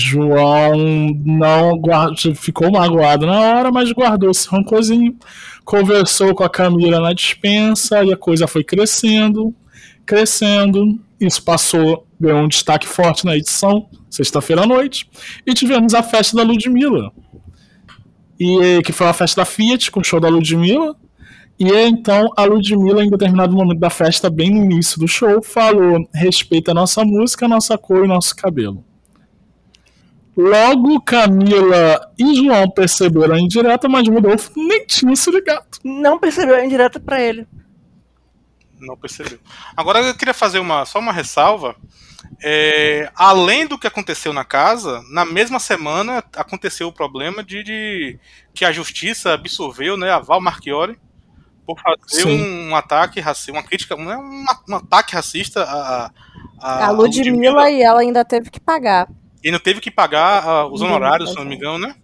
[0.01, 0.77] João
[1.25, 5.17] não guarda, ficou magoado na hora, mas guardou esse rancorzinho,
[5.65, 9.53] conversou com a Camila na dispensa e a coisa foi crescendo,
[10.07, 11.01] crescendo.
[11.21, 15.11] Isso passou, ganhou um destaque forte na edição, sexta-feira à noite,
[15.45, 17.11] e tivemos a festa da Ludmilla.
[18.39, 20.95] E que foi a festa da Fiat com o show da Ludmilla.
[21.59, 26.09] E então a Ludmilla, em determinado momento da festa, bem no início do show, falou:
[26.15, 28.85] respeita a nossa música, a nossa cor e nosso cabelo.
[30.39, 35.67] Logo, Camila e João perceberam a indireta, mas Rodolfo nem tinha se ligado.
[35.83, 37.45] Não percebeu a indireta pra ele.
[38.79, 39.41] Não percebeu.
[39.77, 41.75] Agora eu queria fazer uma, só uma ressalva.
[42.41, 48.21] É, além do que aconteceu na casa, na mesma semana aconteceu o problema de, de
[48.55, 50.97] que a justiça absorveu né, a Val Marchiori
[51.67, 56.13] por fazer um, um, ataque racista, uma crítica, um, um, um ataque racista a,
[56.61, 59.09] a, a Ludmilla, Ludmilla e ela ainda teve que pagar.
[59.43, 61.95] E não teve que pagar uh, os honorários, se não me engano, né?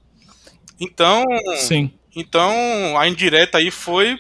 [0.81, 1.25] Então.
[1.59, 1.93] Sim.
[2.17, 2.53] Então,
[2.97, 4.19] a indireta aí foi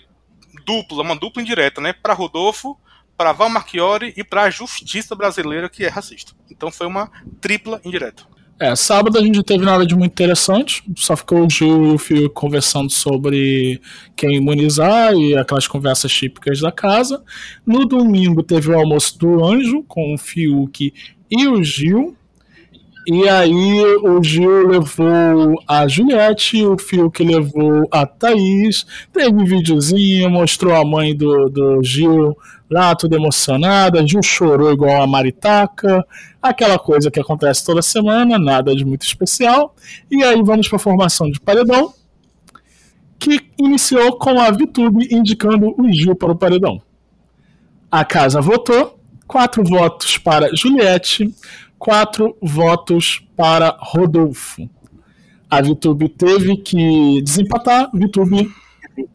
[0.64, 1.92] dupla, uma dupla indireta, né?
[1.92, 2.77] Para Rodolfo,
[3.16, 6.33] para Val Marchiori e para a justiça brasileira que é racista.
[6.50, 8.24] Então foi uma tripla indireta.
[8.59, 11.94] É, sábado a gente não teve nada de muito interessante, só ficou o Gil e
[11.94, 13.81] o Fio conversando sobre
[14.14, 17.22] quem imunizar e aquelas conversas típicas da casa.
[17.66, 20.94] No domingo teve o almoço do Anjo com o Fiuk
[21.31, 22.16] e o Gil.
[23.06, 30.30] E aí o Gil levou a Juliette, o Fiuk levou a Thaís, teve um videozinho,
[30.30, 32.34] mostrou a mãe do, do Gil
[32.70, 36.02] lá, toda emocionada, Gil chorou igual a Maritaca,
[36.40, 39.74] aquela coisa que acontece toda semana, nada de muito especial.
[40.10, 41.92] E aí vamos para a formação de paredão,
[43.18, 46.80] que iniciou com a VTube indicando o Gil para o paredão.
[47.90, 51.32] A casa votou, quatro votos para Juliette,
[51.85, 54.66] quatro votos para Rodolfo.
[55.51, 57.90] A VTube teve que desempatar.
[57.92, 58.51] VTube,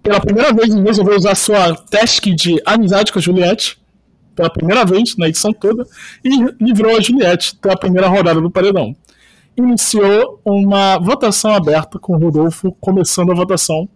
[0.04, 3.82] pela primeira vez, resolveu usar sua task de amizade com a Juliette.
[4.36, 5.84] Pela primeira vez na edição toda.
[6.24, 6.30] E
[6.64, 8.96] livrou a Juliette pela primeira rodada do Paredão.
[9.58, 13.90] Iniciou uma votação aberta com Rodolfo começando a votação.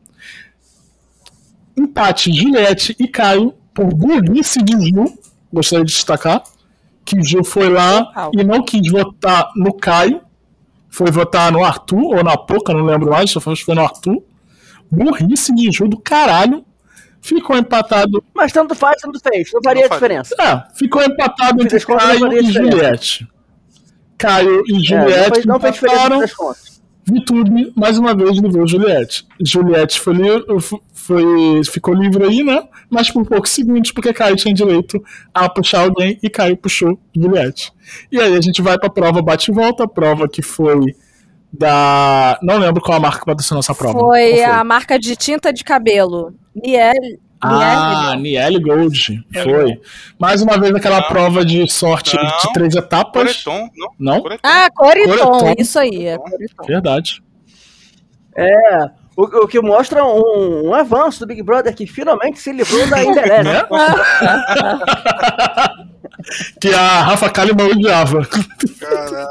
[1.77, 5.15] Empate Juliette e Caio por burrice de Gil.
[5.53, 6.41] Gostaria de destacar
[7.05, 10.21] que o Gil foi lá e não quis votar no Caio,
[10.89, 14.23] foi votar no Arthur ou na Poca, não lembro mais, só foi no Arthur.
[14.89, 16.63] Burrice de Gil do caralho.
[17.21, 18.21] Ficou empatado.
[18.33, 19.49] Mas tanto faz, tanto fez.
[19.53, 20.35] Não faria não diferença.
[20.37, 23.27] É, ficou empatado entre Caio e Juliette.
[24.17, 26.72] Caio e Juliette é, não fez, não fez diferença
[27.05, 29.25] Vitube, mais uma vez, livrou Juliette.
[29.39, 30.15] Juliette foi,
[30.93, 32.63] foi, ficou livre aí, né?
[32.89, 37.71] Mas por poucos segundos, porque Caio tinha direito a puxar alguém e Caio puxou Juliette.
[38.11, 40.95] E aí a gente vai pra prova bate e volta, prova que foi
[41.51, 42.39] da.
[42.41, 43.99] Não lembro qual a marca que patrocinou essa prova.
[43.99, 46.33] Foi, foi, a marca de tinta de cabelo.
[46.55, 46.93] Niel.
[47.43, 49.25] Ah, Niel Gold.
[49.43, 49.79] Foi.
[50.17, 53.43] Mais uma vez aquela não, prova de sorte não, de três etapas.
[53.43, 53.89] Coreton, não?
[53.99, 54.21] não?
[54.21, 54.41] Coreton.
[54.43, 55.61] Ah, Coreton, Coreton.
[55.61, 56.07] isso aí.
[56.07, 56.17] É
[56.65, 57.21] Verdade.
[58.35, 62.87] É, o, o, que mostra um, um, avanço do Big Brother que finalmente se livrou
[62.89, 63.67] da indireta.
[63.73, 63.83] Né?
[66.61, 68.25] que a Rafa Kalimann odiava.
[68.79, 69.27] Caramba.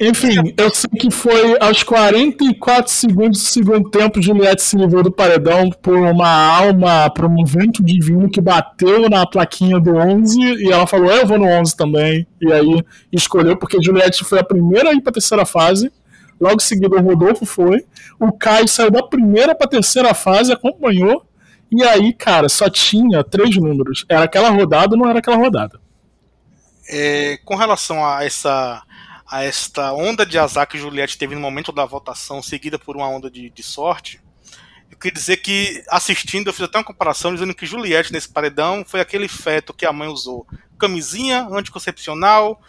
[0.00, 5.12] Enfim, eu sei que foi aos 44 segundos do segundo tempo, Juliette se livrou do
[5.12, 10.72] paredão por uma alma, por um vento divino que bateu na plaquinha do 11 e
[10.72, 12.26] ela falou: Eu vou no 11 também.
[12.40, 15.92] E aí escolheu, porque Juliette foi a primeira a ir pra terceira fase.
[16.40, 17.84] Logo em seguida, o Rodolfo foi.
[18.18, 21.24] O Caio saiu da primeira pra terceira fase, acompanhou.
[21.70, 24.04] E aí, cara, só tinha três números.
[24.08, 25.80] Era aquela rodada ou não era aquela rodada?
[26.88, 28.82] É, com relação a essa
[29.32, 33.08] a esta onda de azar que Juliette teve no momento da votação, seguida por uma
[33.08, 34.20] onda de, de sorte,
[34.90, 38.84] eu queria dizer que, assistindo, eu fiz até uma comparação dizendo que Juliette, nesse paredão,
[38.86, 40.46] foi aquele feto que a mãe usou.
[40.78, 42.60] Camisinha, anticoncepcional,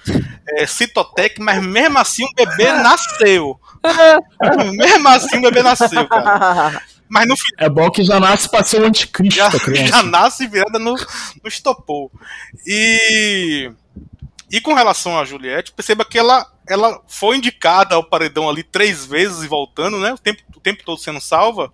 [0.48, 3.60] é, citotec, mas mesmo assim o bebê nasceu.
[4.72, 6.82] mesmo assim o bebê nasceu, cara.
[7.10, 9.52] Mas no É bom que já nasce para ser o anticristo, já,
[9.86, 12.10] já nasce virada no, no estopou.
[12.66, 13.70] E
[14.54, 19.06] e com relação a Juliette, perceba que ela, ela foi indicada ao paredão ali três
[19.06, 20.14] vezes e voltando, né?
[20.14, 21.72] O tempo, o tempo todo sendo salva.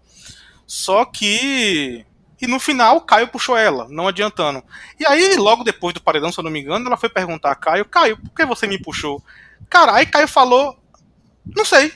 [0.66, 2.06] Só que.
[2.42, 4.64] E no final, o Caio puxou ela, não adiantando.
[4.98, 7.56] E aí, logo depois do paredão, se eu não me engano, ela foi perguntar a
[7.56, 9.22] Caio: Caio, por que você me puxou?
[9.70, 10.78] Cara, aí Caio falou:
[11.56, 11.92] Não sei.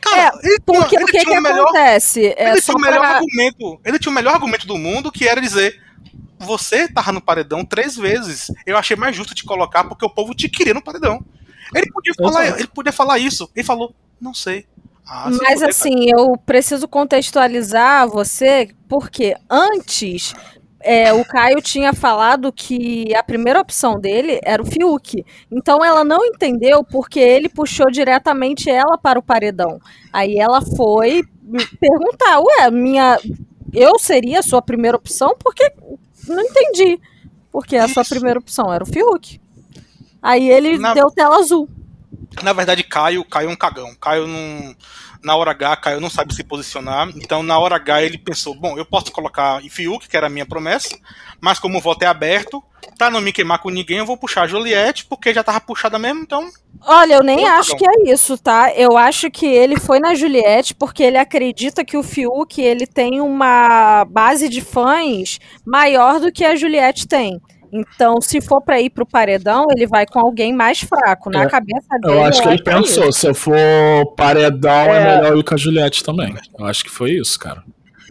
[0.00, 2.34] Cara, é, porque ele o que, que melhor- acontece?
[2.36, 3.80] É ele tinha o melhor pra- argumento.
[3.84, 5.80] Ele tinha o melhor argumento do mundo, que era dizer:
[6.38, 8.50] Você tava no paredão três vezes.
[8.66, 11.24] Eu achei mais justo te colocar porque o povo te queria no paredão.
[11.74, 13.50] Ele podia falar, ele podia falar isso.
[13.54, 14.66] Ele falou: Não sei.
[15.06, 20.34] Ah, Mas assim, eu preciso contextualizar você, porque antes
[20.82, 25.24] é, o Caio tinha falado que a primeira opção dele era o Fiuk.
[25.50, 29.78] Então ela não entendeu porque ele puxou diretamente ela para o paredão.
[30.12, 31.22] Aí ela foi
[31.78, 33.18] perguntar: Ué, minha.
[33.72, 35.36] Eu seria a sua primeira opção?
[35.38, 35.72] Porque
[36.26, 36.98] não entendi.
[37.52, 38.10] Porque a sua Isso.
[38.14, 39.40] primeira opção era o Fiuk.
[40.22, 41.68] Aí ele Na- deu tela azul.
[42.42, 43.94] Na verdade, Caio, Caio é um cagão.
[44.00, 44.74] Caio não.
[45.22, 47.08] Na hora H, Caio não sabe se posicionar.
[47.16, 50.46] Então, na hora H, ele pensou: bom, eu posso colocar Fiuk, que era a minha
[50.46, 50.96] promessa,
[51.40, 52.62] mas como o voto é aberto,
[52.96, 55.98] pra não me queimar com ninguém, eu vou puxar a Juliette, porque já tava puxada
[55.98, 56.48] mesmo, então.
[56.86, 57.78] Olha, eu nem Pô, acho Cagão.
[57.94, 58.72] que é isso, tá?
[58.74, 63.20] Eu acho que ele foi na Juliette porque ele acredita que o Fiuk ele tem
[63.20, 67.38] uma base de fãs maior do que a Juliette tem.
[67.72, 71.30] Então, se for pra ir pro paredão, ele vai com alguém mais fraco.
[71.30, 72.14] Na É, cabeça dele.
[72.14, 72.64] Eu acho que ele é isso.
[72.64, 73.54] pensou, se eu for
[74.16, 75.16] paredão, é, É.
[75.16, 76.34] melhor ir com a Juliette também.
[76.58, 77.62] Eu acho que foi isso, cara.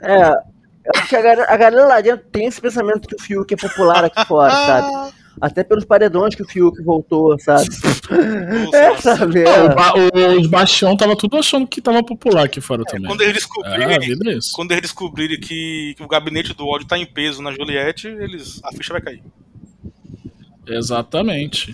[0.01, 3.19] É, eu acho que a galera, a galera lá dentro tem esse pensamento que o
[3.21, 5.13] Fiuk é popular aqui fora, sabe?
[5.41, 7.65] Até pelos paredões que o Fiuk voltou, sabe?
[8.73, 9.43] É, sabe?
[9.43, 10.35] O É.
[10.37, 13.07] os Bastião tava tudo achando que tava popular aqui fora também.
[13.07, 13.93] Quando eles É, descobrirem.
[13.95, 18.07] é quando eles descobrirem que, que o gabinete do ódio tá em peso na Juliette,
[18.07, 19.23] eles, a ficha vai cair.
[20.69, 21.73] Exatamente.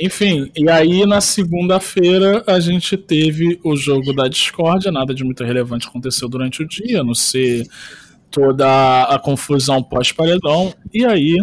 [0.00, 5.42] Enfim, e aí na segunda-feira a gente teve o jogo da discórdia, nada de muito
[5.42, 7.66] relevante aconteceu durante o dia, a não ser
[8.30, 10.74] toda a confusão pós-paredão.
[10.92, 11.38] E aí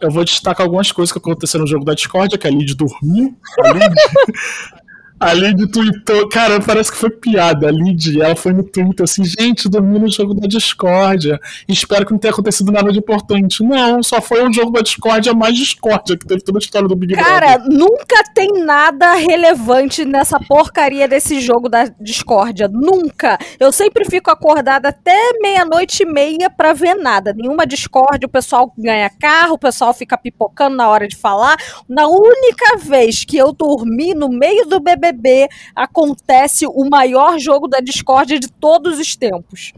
[0.00, 3.34] eu vou destacar algumas coisas que aconteceram no jogo da discórdia, que a Lid dormiu.
[3.64, 3.94] A Lid,
[5.18, 7.68] a Lid tweetou, cara, parece que foi piada.
[7.68, 11.40] A Lid, ela foi no Twitter assim, gente, dormi no jogo da discórdia.
[11.66, 13.62] Espero que não tenha acontecido nada de importante.
[13.62, 16.94] Não, só foi um jogo da discórdia mais discórdia, que teve toda a história do
[16.94, 17.78] Big Cara, Brother.
[17.78, 22.68] nunca tem nada relevante nessa porcaria desse jogo da discórdia.
[22.68, 23.38] Nunca.
[23.58, 27.32] Eu sempre fico acordada até meia-noite e meia pra ver nada.
[27.32, 31.56] Nenhuma discórdia, o pessoal ganha carro, o pessoal fica pipocando na hora de falar.
[31.88, 34.78] Na única vez que eu dormi no meio do
[35.12, 39.72] BBB, acontece o maior jogo da discórdia de todos os tempos.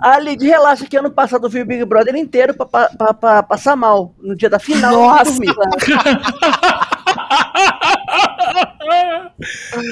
[0.00, 3.14] A Lid, relaxa que ano passado eu vi o Big Brother inteiro pra, pra- pra-
[3.14, 4.14] pra passar mal.
[4.22, 5.32] No dia da final, Nossa!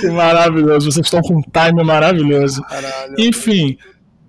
[0.00, 2.62] Que maravilhoso, vocês estão com um time maravilhoso.
[3.18, 3.76] Enfim,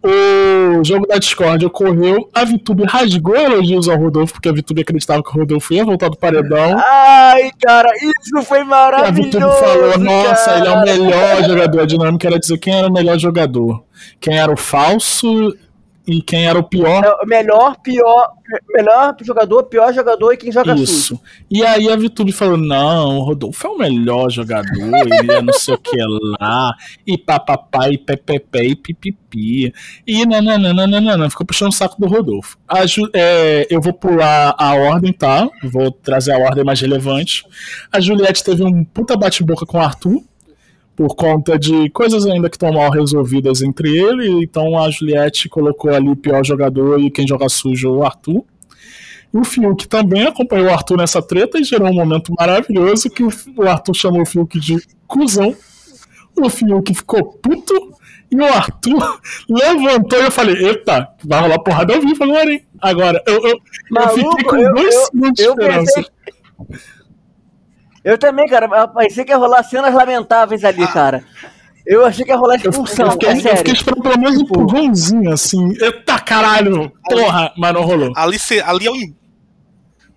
[0.08, 5.24] o jogo da Discord ocorreu, a Vitube rasgou elogios ao Rodolfo, porque a Vitube acreditava
[5.24, 6.76] que o Rodolfo ia voltar do paredão.
[6.78, 9.24] Ai, cara, isso foi E a maravilhoso.
[9.24, 10.58] Vitube falou, nossa, cara.
[10.58, 11.82] ele é o melhor jogador.
[11.82, 13.84] A dinâmica era dizer quem era o melhor jogador.
[14.20, 15.56] Quem era o falso
[16.08, 17.04] e quem era o pior.
[17.04, 18.32] É melhor, pior,
[18.70, 20.74] melhor jogador, pior jogador e quem joga.
[20.74, 21.20] Isso.
[21.52, 24.72] E aí a Vitube falou: não, o Rodolfo é o melhor jogador,
[25.06, 25.98] ele é não sei o que
[26.39, 26.74] lá,
[27.06, 29.74] e papapá, e pepepé, e pipipi.
[30.08, 32.58] E nananana, ficou puxando o saco do Rodolfo.
[32.67, 35.50] A é, eu vou pular a ordem, tá?
[35.63, 37.43] Vou trazer a ordem mais relevante.
[37.91, 40.24] A Juliette teve um puta bate-boca com o Arthur.
[40.97, 45.93] Por conta de coisas ainda que estão mal resolvidas entre ele, então a Juliette colocou
[45.93, 48.43] ali o pior jogador e quem joga sujo é o Arthur.
[49.31, 53.23] E o Fiuk também acompanhou o Arthur nessa treta e gerou um momento maravilhoso que
[53.23, 53.29] o
[53.69, 55.55] Arthur chamou o Fiuk de cuzão.
[56.36, 57.73] O Fiuk ficou puto
[58.31, 62.63] e o Arthur levantou e eu falei, eita, vai rolar porrada ao vivo agora, hein?
[62.81, 63.60] Agora, eu, eu, eu
[63.91, 65.93] Maluco, fiquei com eu- dois eu- segundos de eu esperança.
[65.93, 66.81] pensei-
[68.08, 68.67] Eu também, cara.
[68.72, 71.24] eu Pensei que ia rolar cenas lamentáveis ali, cara.
[71.86, 72.62] Eu achei que ia rolar Ah.
[72.63, 75.74] Eu, expulsão, eu fiquei, é eu fiquei esperando pelo menos um empurrãozinho, assim.
[75.82, 78.12] Eita caralho, porra, mas não rolou.
[78.15, 78.96] Ali, ali é o.
[78.96, 79.15] em-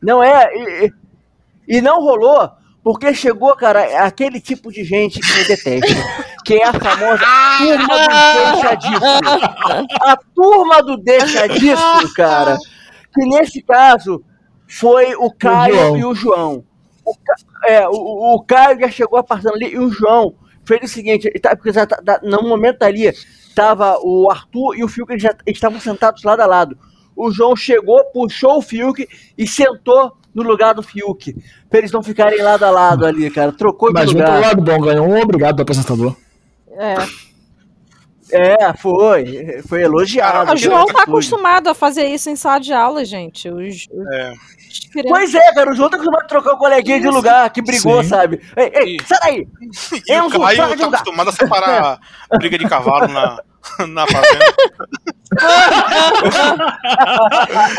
[0.03, 0.49] Não é.
[0.55, 0.93] E,
[1.69, 2.51] e- não rolou
[2.83, 5.95] porque chegou, cara, aquele tipo de gente que me detesta.
[6.43, 7.23] Que é a famosa
[7.59, 9.03] turma do deixa disso.
[10.03, 12.57] A turma do deixa disso, cara.
[13.15, 14.25] Que nesse caso
[14.67, 15.97] foi o Caio João.
[15.99, 16.65] e o João.
[17.05, 17.15] O,
[17.67, 20.35] é, o, o Caio já chegou apartando ali e o João
[20.65, 23.11] fez o seguinte: ele tá- porque já tá- tá- no momento ali
[23.55, 26.79] tava o Arthur e o Fiuk eles já estavam sentados lado a lado.
[27.17, 31.35] O João chegou, puxou o Fiuk e sentou no lugar do Fiuk.
[31.69, 33.51] Pra eles não ficarem lado a lado ali, cara.
[33.53, 34.31] Trocou de Mas vem lugar.
[34.33, 36.17] pelo lado bom, ganhou um obrigado do apresentador.
[36.73, 36.95] É.
[38.33, 39.61] É, foi.
[39.67, 40.53] Foi elogiado.
[40.53, 43.49] O João tá acostumado a fazer isso em sala de aula, gente.
[43.51, 44.33] Os, os- É.
[45.09, 48.03] Pois é, cara, o João tá acostumado a trocar o coleguinha de lugar, que brigou,
[48.03, 48.09] Sim.
[48.09, 48.41] sabe?
[48.57, 49.49] Ei, ei, sai daí!
[50.09, 51.01] E o Enzo, Caio troca de tá lugar.
[51.01, 52.01] acostumado a separar
[52.39, 53.39] briga de cavalo na,
[53.89, 54.45] na fazenda.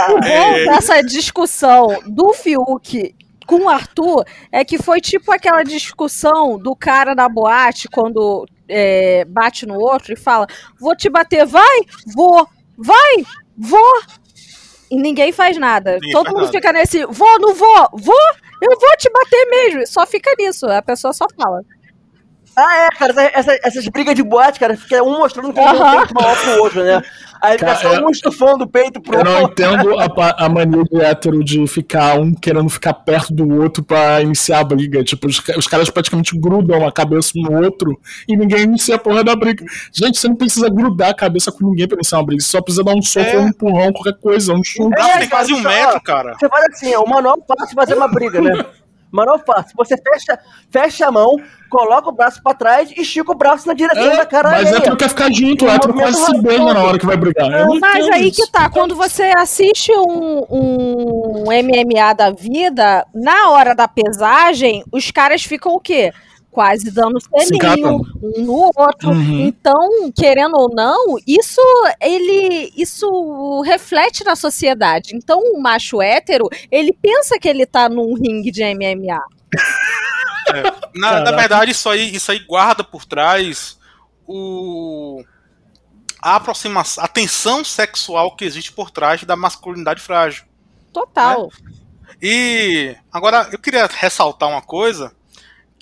[0.10, 3.16] O bom dessa discussão do Fiuk
[3.46, 9.26] com o Arthur é que foi tipo aquela discussão do cara na boate quando é,
[9.26, 10.48] bate no outro e fala:
[10.80, 11.80] Vou te bater, vai?
[12.16, 13.26] Vou, vai,
[13.58, 14.02] vou.
[14.92, 15.94] E ninguém faz nada.
[15.94, 16.58] Ninguém Todo faz mundo nada.
[16.58, 18.20] fica nesse: Vou, não vou, vou,
[18.62, 19.88] eu vou te bater mesmo.
[19.88, 21.64] Só fica nisso, a pessoa só fala.
[22.56, 25.68] Ah, é, cara, essa- essa- essas brigas de boate, cara, fica um mostrando que um
[25.68, 25.98] Aham.
[26.00, 27.02] peito maior pro outro, né?
[27.42, 29.66] Aí fica Cara, só é- um estufando o peito pro Eu não outro.
[29.66, 34.22] entendo a, a mania de hétero de ficar um querendo ficar perto do outro pra
[34.22, 35.04] iniciar a briga.
[35.04, 39.00] Tipo, os, os caras praticamente grudam a cabeça um no outro e ninguém inicia a
[39.00, 39.66] porra da briga.
[39.92, 42.44] Gente, você não precisa grudar a cabeça com ninguém pra iniciar uma briga.
[42.44, 43.40] Você só precisa dar um soco, É.
[43.40, 44.96] um empurrão, qualquer coisa, um chute.
[44.96, 46.36] Não, É, tem quase um cara, metro, cara.
[46.40, 48.52] Você faz assim, ó, o manual fácil de fazer uma briga, né?
[49.12, 49.74] Manual fácil.
[49.78, 50.40] Você fecha,
[50.70, 51.36] fecha a mão,
[51.70, 54.78] coloca o braço pra trás e estica o braço na direção da cara mas alheia.
[54.78, 57.50] hétero quer ficar junto, hétero movimento quase se beija na hora que vai brigar.
[57.50, 58.42] Não Mas aí isso.
[58.42, 65.12] que tá, quando você assiste um, um MMA da vida, na hora da pesagem, os
[65.12, 66.12] caras ficam o quê?
[66.52, 68.02] Quase dando Se selinho encatam.
[68.22, 69.10] um no outro.
[69.10, 69.48] Uhum.
[69.48, 71.62] Então, querendo ou não, isso
[72.02, 75.16] ele isso reflete na sociedade.
[75.16, 79.18] Então, o macho hétero, ele pensa que ele tá num ringue de MMA.
[80.94, 81.38] Na, na Caraca.
[81.38, 83.80] verdade, isso aí, isso aí guarda por trás
[84.28, 85.24] o
[86.22, 90.46] a aproximação, a tensão sexual que existe por trás da masculinidade frágil.
[90.94, 91.50] Total.
[92.22, 95.16] E agora eu queria ressaltar uma coisa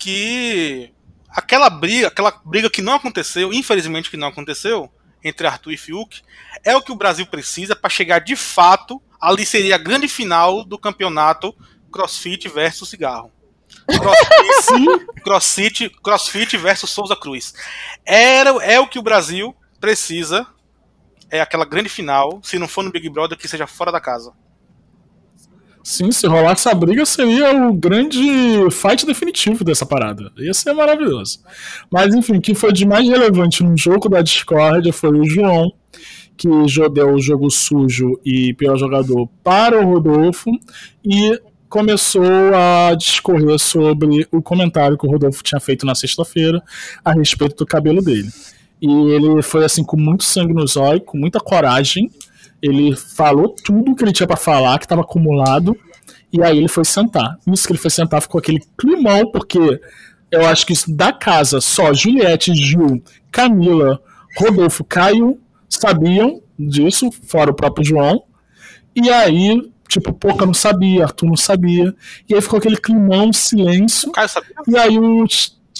[0.00, 0.92] que
[1.28, 4.90] aquela briga, aquela briga que não aconteceu, infelizmente que não aconteceu
[5.22, 6.22] entre Arthur e Fiuk,
[6.64, 10.64] é o que o Brasil precisa para chegar de fato ali seria a grande final
[10.64, 11.54] do campeonato
[11.92, 13.30] CrossFit versus cigarro.
[13.86, 17.52] CrossFit, CrossFit, CrossFit versus Souza Cruz.
[18.04, 20.46] Era, é o que o Brasil precisa.
[21.28, 22.40] É aquela grande final.
[22.42, 24.32] Se não for no Big Brother, que seja fora da casa.
[25.82, 28.20] Sim, se rolar essa briga seria o grande
[28.70, 30.30] fight definitivo dessa parada.
[30.38, 31.40] Ia ser maravilhoso.
[31.90, 35.72] Mas enfim, o que foi de mais relevante no jogo da Discord foi o João,
[36.36, 36.48] que
[36.92, 40.50] deu o jogo sujo e pior jogador para o Rodolfo
[41.04, 42.24] e começou
[42.54, 46.62] a discorrer sobre o comentário que o Rodolfo tinha feito na sexta-feira
[47.04, 48.28] a respeito do cabelo dele.
[48.82, 52.10] E ele foi assim com muito sangue no zóio, com muita coragem.
[52.62, 55.76] Ele falou tudo que ele tinha pra falar, que estava acumulado,
[56.32, 57.38] e aí ele foi sentar.
[57.46, 59.80] Nisso que ele foi sentar ficou aquele climão, porque
[60.30, 63.02] eu acho que isso da casa só Juliette, Gil,
[63.32, 64.00] Camila,
[64.38, 68.22] Rodolfo, Caio sabiam disso, fora o próprio João.
[68.94, 71.94] E aí, tipo, Poca não sabia, Arthur não sabia.
[72.28, 74.12] E aí ficou aquele climão, silêncio.
[74.12, 74.54] Caio sabia?
[74.68, 75.24] E aí o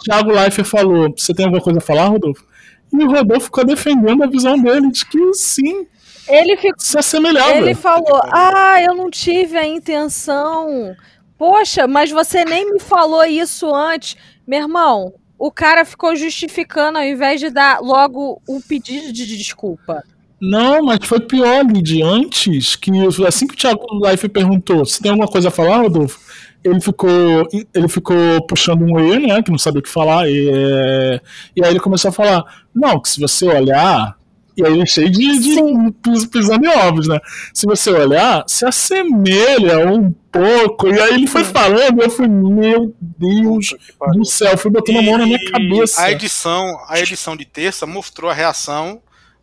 [0.05, 2.45] Thiago Leifert falou: Você tem alguma coisa a falar, Rodolfo?
[2.93, 5.87] E o Rodolfo ficou defendendo a visão dele, de que sim,
[6.31, 7.59] Ele ficou se assemelhava.
[7.59, 10.95] Ele falou: Ah, eu não tive a intenção.
[11.37, 14.17] Poxa, mas você nem me falou isso antes.
[14.47, 20.05] Meu irmão, o cara ficou justificando ao invés de dar logo um pedido de desculpa.
[20.41, 22.03] Não, mas foi pior, Lid.
[22.03, 22.91] Antes, que
[23.27, 26.19] assim que o Thiago Leifert perguntou se tem alguma coisa a falar, Rodolfo,
[26.63, 29.43] ele ficou, ele ficou puxando um E, né?
[29.43, 30.29] Que não sabia o que falar.
[30.29, 31.21] E, é,
[31.57, 34.20] e aí ele começou a falar: Não, que se você olhar.
[34.61, 37.19] E aí ele cheio de, de pis- pisando em ovos, né?
[37.55, 40.89] Se você olhar, se assemelha um pouco.
[40.89, 43.75] E aí ele foi falando, eu fui, meu Deus
[44.13, 46.03] do céu, fui botando a mão na minha cabeça.
[46.03, 49.01] A edição, a edição de terça mostrou a reação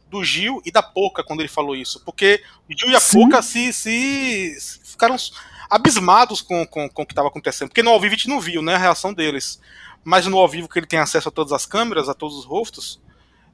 [0.10, 2.02] do Gil e da Poca quando ele falou isso.
[2.06, 3.22] Porque o Gil e a Sim.
[3.24, 5.16] Poca se, se ficaram
[5.70, 7.70] abismados com, com, com o que estava acontecendo.
[7.70, 9.60] Porque no ao vivo a gente não viu né, a reação deles.
[10.04, 12.46] Mas no ao vivo que ele tem acesso a todas as câmeras, a todos os
[12.46, 13.02] rostos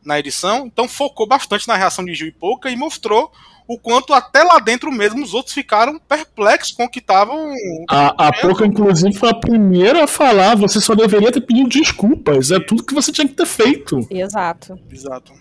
[0.05, 3.31] na edição, então focou bastante na reação de Gil e Poca e mostrou
[3.67, 7.53] o quanto até lá dentro mesmo os outros ficaram perplexos com o que estavam.
[7.89, 10.55] A, a Poca, inclusive, foi a primeira a falar.
[10.57, 12.51] Você só deveria ter pedido desculpas.
[12.51, 14.05] É tudo que você tinha que ter feito.
[14.09, 14.77] Exato.
[14.91, 15.33] Exato.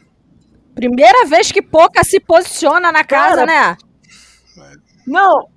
[0.75, 3.77] Primeira vez que Poca se posiciona na casa, Cara, né?
[5.07, 5.49] Não,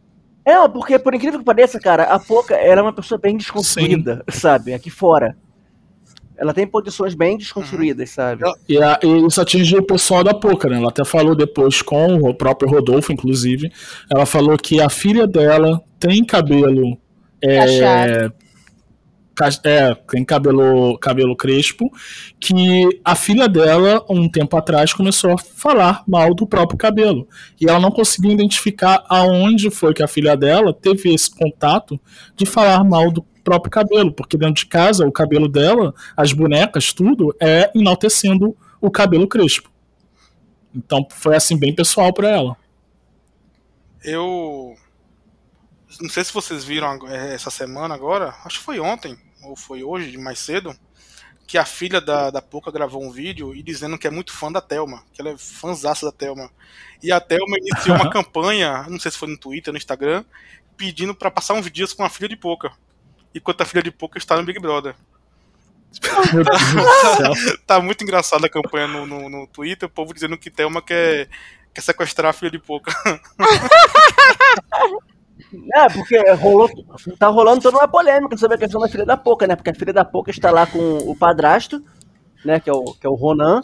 [0.44, 4.24] é, porque por incrível que pareça, cara, a Poca ela é uma pessoa bem desconstruída,
[4.30, 4.74] sabe?
[4.74, 5.38] Aqui fora.
[6.38, 8.44] Ela tem posições bem desconstruídas, sabe?
[8.68, 10.78] E, a- e isso atingiu o pessoal da Poca, né?
[10.78, 13.72] Ela até falou depois com o próprio Rodolfo, inclusive.
[14.14, 16.98] Ela falou que a filha dela tem cabelo.
[17.42, 18.30] é,
[19.66, 21.92] é, tem cabelo, cabelo crespo,
[22.40, 22.54] que
[23.04, 27.28] a filha dela, um tempo atrás, começou a falar mal do próprio cabelo.
[27.60, 32.00] E ela não conseguia identificar aonde foi que a filha dela teve esse contato
[32.36, 36.92] de falar mal do próprio cabelo, porque dentro de casa o cabelo dela, as bonecas,
[36.92, 39.72] tudo, é enaltecendo o cabelo crespo.
[40.74, 42.58] Então foi assim bem pessoal para ela.
[44.04, 44.76] Eu
[46.02, 50.18] não sei se vocês viram essa semana agora, acho que foi ontem, ou foi hoje,
[50.18, 50.76] mais cedo,
[51.48, 54.52] que a filha da, da Poca gravou um vídeo e dizendo que é muito fã
[54.52, 56.50] da Thelma, que ela é fãzaça da Thelma.
[57.02, 60.26] E a Thelma iniciou uma campanha, não sei se foi no Twitter, no Instagram,
[60.76, 62.72] pedindo para passar uns dias com a filha de Poca.
[63.36, 64.96] Enquanto a filha de Poca está no Big Brother.
[66.02, 66.10] tá,
[67.68, 71.30] tá, muito engraçada a campanha no, no, no, Twitter, o povo dizendo que Thelma quer,
[71.74, 72.94] quer sequestrar a filha de Poca.
[75.74, 76.70] É, porque rolou,
[77.20, 79.56] tá rolando toda uma polêmica sobre a questão da filha da Poca, né?
[79.56, 81.84] Porque a filha da Poca está lá com o padrasto,
[82.44, 82.60] né?
[82.60, 83.62] Que é o, que é o Ronan.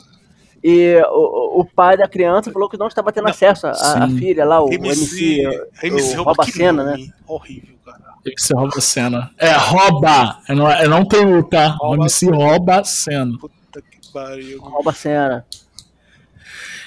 [0.64, 4.64] E o, o pai da criança falou que não estava tendo acesso à filha lá,
[4.64, 7.08] o MC, MC, MC o rouba cena, né?
[7.28, 8.14] Horrível, cara.
[8.26, 9.32] MC rouba cena.
[9.38, 10.40] É, rouba.
[10.48, 11.68] É, não, é, não tem o, tá?
[11.68, 13.38] Rouba o MC rouba cena.
[13.40, 14.62] Puta que pariu.
[14.62, 15.46] Rouba cena.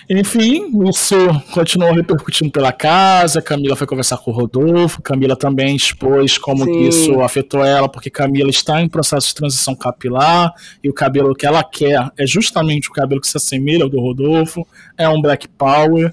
[0.09, 1.17] Enfim, isso
[1.53, 3.41] continuou repercutindo pela casa.
[3.41, 5.01] Camila foi conversar com o Rodolfo.
[5.01, 10.53] Camila também expôs como isso afetou ela, porque Camila está em processo de transição capilar
[10.83, 13.99] e o cabelo que ela quer é justamente o cabelo que se assemelha ao do
[13.99, 14.67] Rodolfo.
[14.99, 16.13] É um Black Power.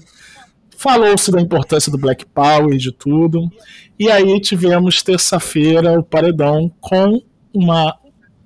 [0.76, 3.48] Falou-se da importância do Black Power e de tudo.
[3.98, 7.22] E aí tivemos terça-feira o paredão com
[7.52, 7.94] uma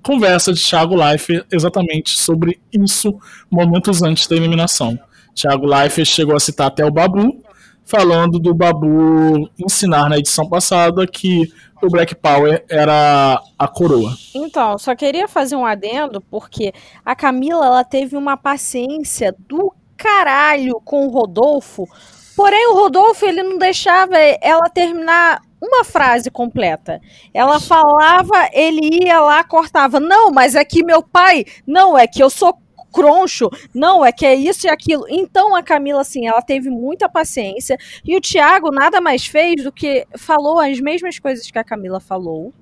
[0.03, 3.17] conversa de Thiago Leifert exatamente sobre isso
[3.49, 4.99] momentos antes da eliminação.
[5.37, 7.43] Thiago Leifert chegou a citar até o Babu,
[7.85, 14.15] falando do Babu ensinar na edição passada que o Black Power era a coroa.
[14.33, 16.73] Então, só queria fazer um adendo, porque
[17.05, 21.87] a Camila ela teve uma paciência do caralho com o Rodolfo,
[22.35, 26.99] porém o Rodolfo ele não deixava ela terminar uma frase completa.
[27.31, 29.99] Ela falava, ele ia lá, cortava.
[29.99, 31.45] Não, mas é que meu pai.
[31.65, 32.57] Não, é que eu sou
[32.91, 33.49] croncho.
[33.73, 35.05] Não, é que é isso e aquilo.
[35.09, 37.77] Então a Camila, assim, ela teve muita paciência.
[38.03, 41.99] E o Thiago nada mais fez do que falou as mesmas coisas que a Camila
[41.99, 42.53] falou,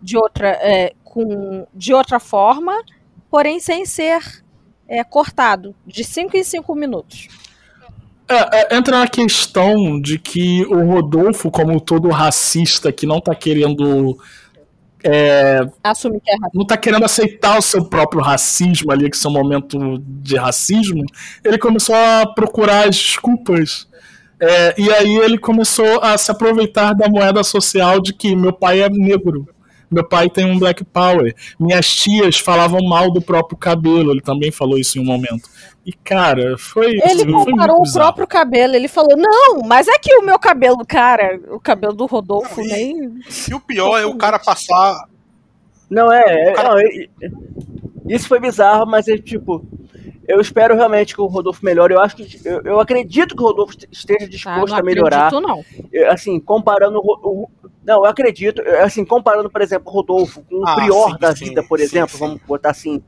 [0.00, 2.72] de outra, é, com, de outra forma,
[3.30, 4.20] porém sem ser
[4.88, 7.28] é, cortado, de 5 em 5 minutos.
[8.28, 13.34] É, é, entra na questão de que o Rodolfo, como todo racista que não tá
[13.34, 14.18] querendo
[15.04, 16.50] é, Assume que é racista.
[16.54, 21.04] não tá querendo aceitar o seu próprio racismo ali, que um momento de racismo,
[21.44, 23.86] ele começou a procurar as desculpas.
[24.40, 28.80] É, e aí ele começou a se aproveitar da moeda social de que meu pai
[28.80, 29.46] é negro.
[29.90, 31.34] Meu pai tem um black power.
[31.58, 34.10] Minhas tias falavam mal do próprio cabelo.
[34.10, 35.48] Ele também falou isso em um momento.
[35.84, 36.98] E, cara, foi.
[37.02, 38.74] Ele comparou o próprio cabelo.
[38.74, 42.68] Ele falou: Não, mas é que o meu cabelo, cara, o cabelo do Rodolfo não,
[42.68, 43.18] nem.
[43.48, 45.04] E o pior é o cara passar.
[45.90, 46.50] Não, é.
[46.50, 46.70] é cara...
[46.70, 46.80] não,
[48.08, 49.66] isso foi bizarro, mas é tipo.
[50.26, 51.94] Eu espero realmente que o Rodolfo melhore.
[51.94, 55.26] Eu acho que eu, eu acredito que o Rodolfo esteja disposto ah, a melhorar.
[55.26, 56.10] Acredito, não.
[56.10, 57.50] Assim, comparando o, o,
[57.84, 58.62] não, eu acredito.
[58.82, 61.78] Assim, comparando, por exemplo, o Rodolfo com o ah, Prior sim, da sim, vida, por
[61.78, 63.02] sim, exemplo, vamos botar assim,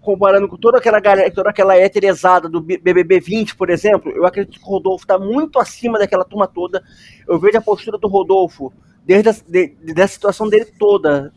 [0.00, 4.58] comparando com toda aquela galera, toda aquela heterezada do BBB 20, por exemplo, eu acredito
[4.58, 6.82] que o Rodolfo está muito acima daquela turma toda.
[7.28, 8.72] Eu vejo a postura do Rodolfo
[9.04, 11.32] desde a de, da situação dele toda,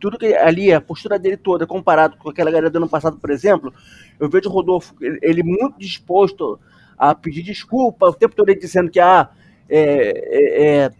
[0.00, 3.30] tudo que ali, a postura dele toda, comparado com aquela galera do ano passado, por
[3.30, 3.72] exemplo,
[4.18, 6.58] eu vejo o Rodolfo, ele muito disposto
[6.96, 9.30] a pedir desculpa, o tempo todo ele dizendo que, ah,
[9.68, 10.90] é, é, é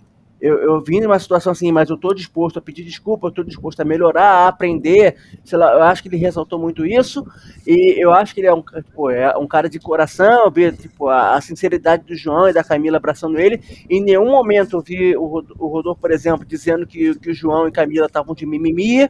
[0.41, 3.45] eu, eu vim numa situação assim, mas eu estou disposto a pedir desculpa, eu estou
[3.45, 5.17] disposto a melhorar, a aprender.
[5.45, 7.27] Sei lá, eu acho que ele ressaltou muito isso.
[7.67, 8.63] E eu acho que ele é um,
[9.11, 10.45] é um cara de coração.
[10.45, 13.61] Eu vi tipo, a, a, sinceridade do João e da Camila abraçando ele.
[13.91, 17.67] Em nenhum momento eu vi o, o Rodolfo, por exemplo, dizendo que, que o João
[17.67, 19.09] e Camila estavam de mimimi,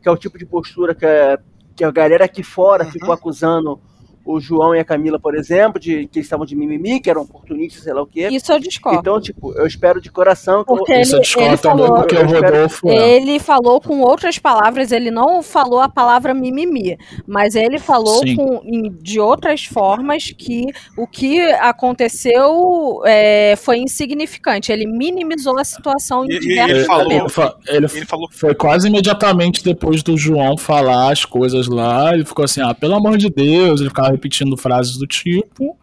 [0.00, 1.06] que é o tipo de postura que,
[1.78, 2.90] que a galera aqui fora uhum.
[2.90, 3.80] ficou acusando
[4.28, 7.22] o João e a Camila, por exemplo, de que eles estavam de mimimi, que eram
[7.22, 8.28] oportunistas, sei lá o quê.
[8.30, 9.00] Isso eu discordo.
[9.00, 12.26] Então, tipo, eu espero de coração que porque Isso eu discordo também, falou, porque o
[12.26, 12.90] Rodolfo.
[12.90, 13.16] É.
[13.16, 18.60] Ele falou com outras palavras, ele não falou a palavra mimimi, mas ele falou com,
[19.00, 24.70] de outras formas que o que aconteceu é, foi insignificante.
[24.70, 27.12] Ele minimizou a situação em diversos ele falou,
[27.66, 32.44] ele, ele falou foi quase imediatamente depois do João falar as coisas lá, ele ficou
[32.44, 35.78] assim, ah, pelo amor de Deus, ele ficava repetindo frases do tipo.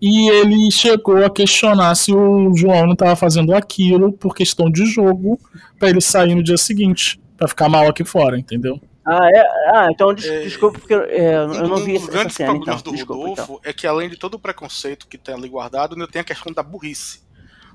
[0.00, 4.84] E ele chegou a questionar se o João não estava fazendo aquilo por questão de
[4.84, 5.38] jogo
[5.78, 7.20] para ele sair no dia seguinte.
[7.36, 8.80] pra ficar mal aqui fora, entendeu?
[9.06, 9.40] Ah, é?
[9.74, 12.80] Ah, então des desculpa, porque é, eu não vi um dos essa grandes cena, problemas
[12.80, 12.92] então.
[12.92, 13.70] do Desculpa, Rodolfo então.
[13.70, 16.52] é que além de todo o preconceito que tem ali guardado, ainda tem a questão
[16.52, 17.20] da burrice.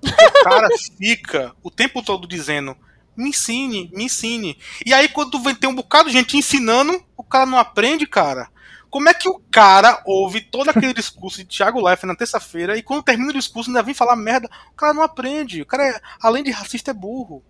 [0.03, 2.75] O cara fica o tempo todo dizendo
[3.15, 4.57] me ensine, me ensine.
[4.85, 8.47] E aí quando vem ter um bocado de gente ensinando, o cara não aprende, cara.
[8.89, 12.81] Como é que o cara ouve todo aquele discurso de Thiago Leifert na terça-feira e
[12.81, 14.49] quando termina o discurso ainda vem falar merda?
[14.71, 15.61] O cara não aprende.
[15.61, 17.43] O cara, é, além de racista, é burro.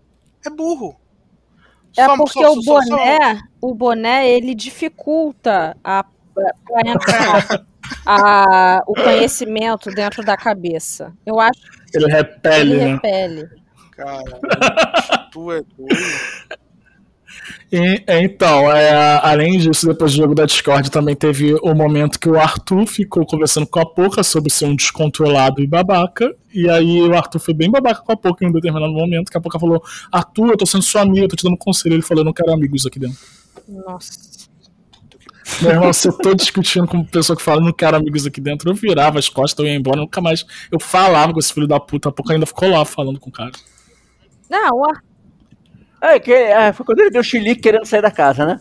[0.44, 1.00] É burro.
[1.96, 6.04] É Só- porque só- o só- só- boné, o boné, ele dificulta a,
[6.86, 7.64] entrar
[8.06, 11.12] a- o conhecimento dentro da cabeça.
[11.24, 11.60] Eu acho
[11.90, 12.92] que Ele repele, ele né?
[12.94, 13.48] repele.
[13.96, 14.40] Cara,
[15.32, 15.96] tu é doido.
[17.72, 22.28] E, então, é, além disso, depois do jogo da Discord, também teve o momento que
[22.28, 26.34] o Arthur ficou conversando com a Poca sobre ser um descontrolado e babaca.
[26.52, 29.38] E aí o Arthur foi bem babaca com a Poca em um determinado momento, que
[29.38, 31.94] a Poca falou: Arthur, eu tô sendo sua amiga, eu tô te dando conselho.
[31.94, 33.18] Ele falou: eu não quero amigos aqui dentro.
[33.68, 34.40] Nossa.
[35.62, 38.40] Meu irmão, se eu tô discutindo com uma pessoa que fala, não quero amigos aqui
[38.40, 40.44] dentro, eu virava as costas, eu ia embora, nunca mais.
[40.70, 43.32] Eu falava com esse filho da puta, a Poca ainda ficou lá falando com o
[43.32, 43.52] cara.
[44.48, 45.02] Não, o Ar-
[46.02, 48.58] É, que, é, foi quando ele deu chilique querendo sair da casa, né?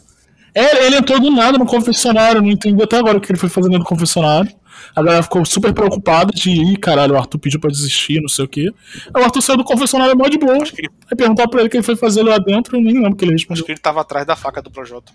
[0.53, 3.49] É, ele entrou do nada no confessionário, não entendi até agora o que ele foi
[3.49, 4.51] fazendo no confessionário.
[4.95, 8.45] A galera ficou super preocupada de, ih, caralho, o Arthur pediu pra desistir, não sei
[8.45, 8.71] o quê.
[9.13, 10.53] Aí o Arthur saiu do confessionário mó de boa.
[10.55, 13.15] Aí perguntar pra ele o que ele foi fazer lá dentro, eu nem lembro o
[13.15, 13.65] que ele Acho respondeu.
[13.65, 15.11] que ele tava atrás da faca do Projota.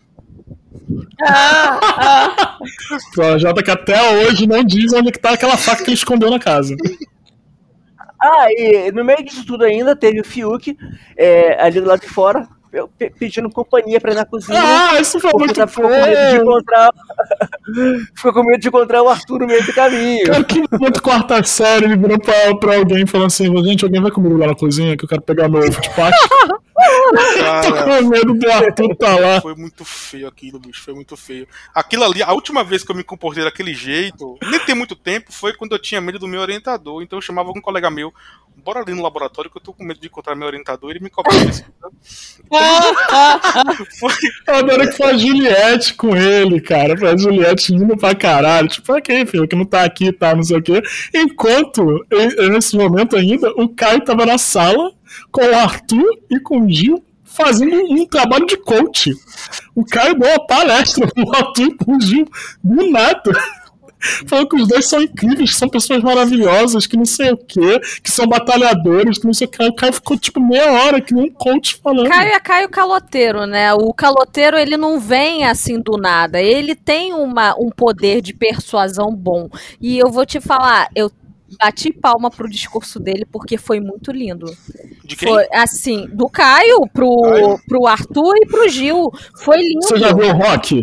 [0.89, 1.05] O
[3.14, 6.31] Projota que até hoje não diz onde é que tá aquela faca que ele escondeu
[6.31, 6.77] na casa.
[8.27, 10.77] Ah, e no meio disso tudo ainda teve o Fiuk
[11.16, 12.49] é, ali do lado de fora
[12.99, 14.59] pe- pedindo companhia pra ir na cozinha.
[14.61, 16.91] Ah, isso foi muito tá- ficou com medo de encontrar.
[18.16, 20.27] ficou com medo de encontrar o Arthur no meio do caminho.
[20.27, 24.11] Cara, que muito quarta série, ele virou pra, pra alguém falando assim, gente, alguém vai
[24.11, 26.61] comigo lá na cozinha que eu quero pegar meu ovo de Páscoa.
[27.62, 29.41] Tô Cara, com medo do Arthur tá lá.
[29.41, 30.82] foi muito feio aquilo, bicho.
[30.82, 31.47] Foi muito feio.
[31.74, 35.32] Aquilo ali, a última vez que eu me comportei daquele jeito, nem tem muito tempo,
[35.32, 37.03] foi quando eu tinha medo do meu orientador.
[37.03, 38.12] Então eu chamava algum colega meu,
[38.62, 41.01] bora ali no laboratório que eu tô com medo de encontrar meu orientador e ele
[41.01, 41.11] me
[41.51, 41.64] isso.
[43.99, 44.12] foi,
[44.47, 46.97] Eu adoro que foi a Juliette com ele, cara.
[46.97, 48.68] Foi a Juliette indo pra caralho.
[48.68, 50.82] Tipo, ok, filho, que não tá aqui, tá, não sei o quê.
[51.14, 52.07] Enquanto,
[52.51, 54.93] nesse momento ainda, o Caio tava na sala
[55.31, 57.05] com o Arthur e com o Gil
[57.35, 59.12] fazendo um trabalho de coach.
[59.75, 62.27] O Caio deu uma palestra pro Arthur e pro Gil
[62.62, 63.33] do nada.
[64.27, 67.81] Falando que os dois são incríveis, que são pessoas maravilhosas, que não sei o quê,
[68.03, 69.65] que são batalhadores, que não sei o que.
[69.65, 72.11] O Caio ficou tipo meia hora que nem um coach falando.
[72.11, 73.73] Caio é Caio Caloteiro, né?
[73.73, 76.41] O caloteiro, ele não vem assim do nada.
[76.41, 79.49] Ele tem uma, um poder de persuasão bom.
[79.81, 81.11] E eu vou te falar, eu
[81.59, 84.46] bati palma pro discurso dele porque foi muito lindo.
[85.05, 85.28] de quem?
[85.28, 87.59] Foi assim, do Caio pro, Caio?
[87.66, 89.11] pro Arthur e pro Gil.
[89.42, 89.82] Foi lindo.
[89.82, 90.82] Você já viu o Rock?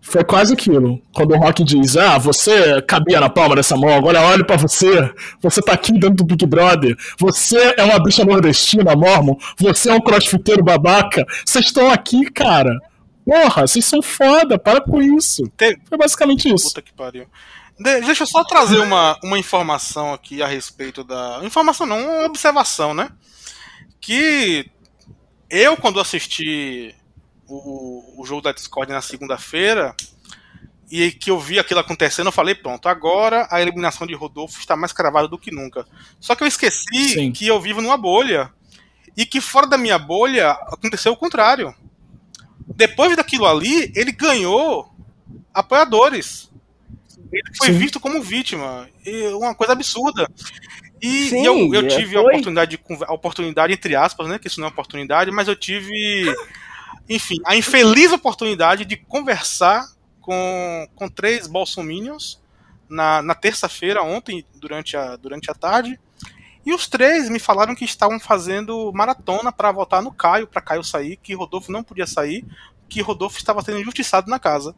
[0.00, 1.00] Foi quase aquilo.
[1.14, 5.10] Quando o Rock diz: Ah, você cabia na palma dessa mão, agora olhe pra você.
[5.40, 6.94] Você tá aqui dentro do Big Brother.
[7.18, 9.34] Você é uma bicha nordestina, mormon.
[9.58, 11.24] Você é um crossfiteiro babaca.
[11.44, 12.78] Vocês estão aqui, cara.
[13.24, 15.42] Porra, vocês são foda, para com isso.
[15.56, 16.68] Te- Foi basicamente isso.
[16.68, 17.24] Puta que pariu.
[17.78, 21.40] De- deixa eu só trazer uma, uma informação aqui a respeito da.
[21.42, 23.10] Informação não, uma observação, né?
[24.00, 24.70] Que
[25.50, 26.94] eu, quando assisti
[27.48, 29.94] o, o jogo da Discord na segunda-feira,
[30.90, 34.76] e que eu vi aquilo acontecendo, eu falei, pronto, agora a eliminação de Rodolfo está
[34.76, 35.86] mais cravada do que nunca.
[36.20, 37.32] Só que eu esqueci Sim.
[37.32, 38.52] que eu vivo numa bolha.
[39.16, 41.74] E que fora da minha bolha aconteceu o contrário.
[42.66, 44.92] Depois daquilo ali, ele ganhou
[45.52, 46.50] apoiadores.
[47.34, 47.78] Ele foi Sim.
[47.78, 48.88] visto como vítima.
[49.04, 50.28] E uma coisa absurda.
[51.02, 52.30] E, Sim, e eu, eu é, tive a foi.
[52.30, 54.38] oportunidade, de, conver- a oportunidade, entre aspas, né?
[54.38, 56.34] Que isso não é oportunidade, mas eu tive,
[57.08, 59.86] enfim, a infeliz oportunidade de conversar
[60.20, 62.40] com, com três bolsominions
[62.88, 65.98] na, na terça-feira, ontem, durante a, durante a tarde.
[66.64, 70.82] E os três me falaram que estavam fazendo maratona para votar no Caio, para Caio
[70.82, 72.42] sair, que Rodolfo não podia sair,
[72.88, 74.74] que Rodolfo estava sendo injustiçado na casa.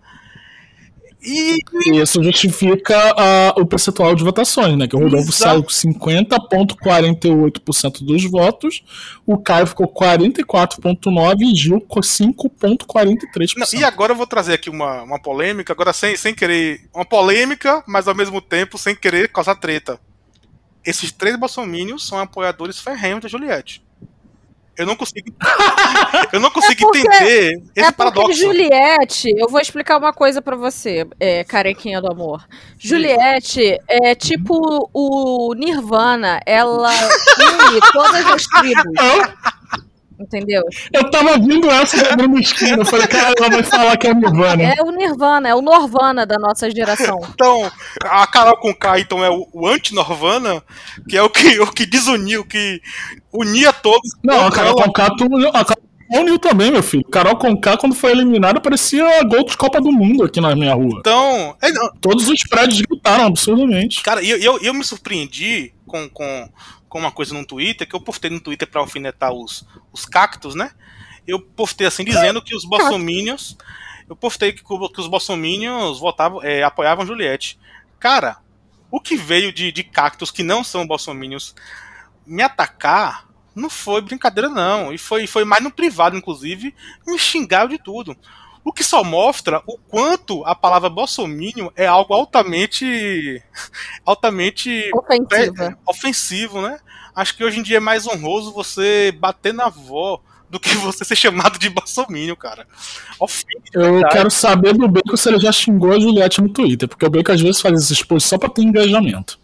[1.27, 4.87] E E isso justifica ah, o percentual de votações, né?
[4.87, 8.85] Que o Rodolfo saiu com 50,48% dos votos,
[9.27, 13.55] o Caio ficou 44,9% e Gil com 5,43%.
[13.57, 16.89] Não, e agora eu vou trazer aqui uma, uma polêmica, agora sem, sem querer.
[16.95, 19.99] Uma polêmica, mas ao mesmo tempo sem querer causar treta.
[20.85, 23.85] Esses três bolsominions são apoiadores ferrenhos da Juliette.
[24.77, 25.33] Eu não consigo.
[26.33, 28.33] eu não consigo porque- entender esse é porque paradoxo.
[28.41, 32.45] Juliette, eu vou explicar uma coisa pra você, é, carequinha do amor.
[32.79, 38.85] Juliette é tipo o Nirvana, ela une todas as tribos.
[40.19, 40.63] Entendeu?
[40.93, 42.79] Eu tava vindo essa quebrando esquina.
[42.79, 44.63] Eu falei, cara, ela vai falar que é o Nirvana.
[44.63, 47.21] É o Nirvana, é o Norvana da nossa geração.
[47.35, 47.71] Então,
[48.03, 50.63] a Carol com K, então, é o, o anti-Norvana,
[51.09, 52.81] que é o que, o que desuniu, que
[53.33, 54.11] unia todos.
[54.25, 57.05] Não, a Carol Conká, tu, a Carol uniu também, meu filho.
[57.05, 60.99] Carol Conká, quando foi eliminada, parecia gol de Copa do Mundo aqui na minha rua.
[61.01, 64.03] Então, é, não, Todos os prédios gritaram absurdamente.
[64.03, 66.49] cara, eu, eu, eu me surpreendi com, com,
[66.97, 70.55] com uma coisa no Twitter, que eu postei no Twitter pra alfinetar os, os cactos,
[70.55, 70.71] né?
[71.27, 73.55] Eu postei assim, dizendo que os bolsominions.
[74.09, 77.59] Eu postei que, que os bolsominions votavam, é, apoiavam Juliette.
[78.01, 78.39] Cara,
[78.91, 81.55] o que veio de, de cactos que não são bolsominions
[82.25, 84.91] me atacar não foi brincadeira, não.
[84.91, 86.75] E foi, foi mais no privado, inclusive,
[87.07, 88.17] me xingaram de tudo.
[88.67, 93.41] O que só mostra o quanto a palavra bolsominion é algo altamente.
[94.05, 95.65] altamente Ofensiva.
[95.65, 96.81] é, ofensivo, né?
[97.17, 101.05] Acho que hoje em dia é mais honroso você bater na avó do que você
[101.05, 102.67] ser chamado de bolsominion, cara.
[103.19, 103.71] Ofende.
[103.73, 104.13] de Eu verdade.
[104.15, 107.33] quero saber do Bacon se ele já xingou a Juliette no Twitter, porque o Bacon
[107.33, 109.41] às vezes faz esses posts só pra ter engajamento.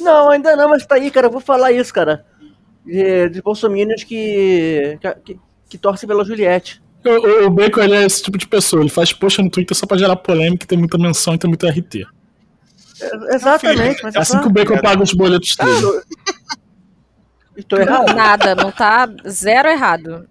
[0.00, 1.28] Não, ainda não, mas tá aí, cara.
[1.28, 2.24] Eu vou falar isso, cara.
[2.84, 5.38] De, de bolsominions que, que,
[5.70, 6.82] que torcem pela Juliette.
[7.04, 9.76] O, o- o Bacon ele é esse tipo de pessoa, ele faz post no Twitter
[9.76, 12.04] só pra gerar polêmica, tem muita menção e tem muito RT.
[13.00, 16.02] É- Exatamente, mas É assim que o Bacon paga os boletos dele.
[17.56, 18.14] Estou errado.
[18.14, 20.28] Nada, não tá zero errado.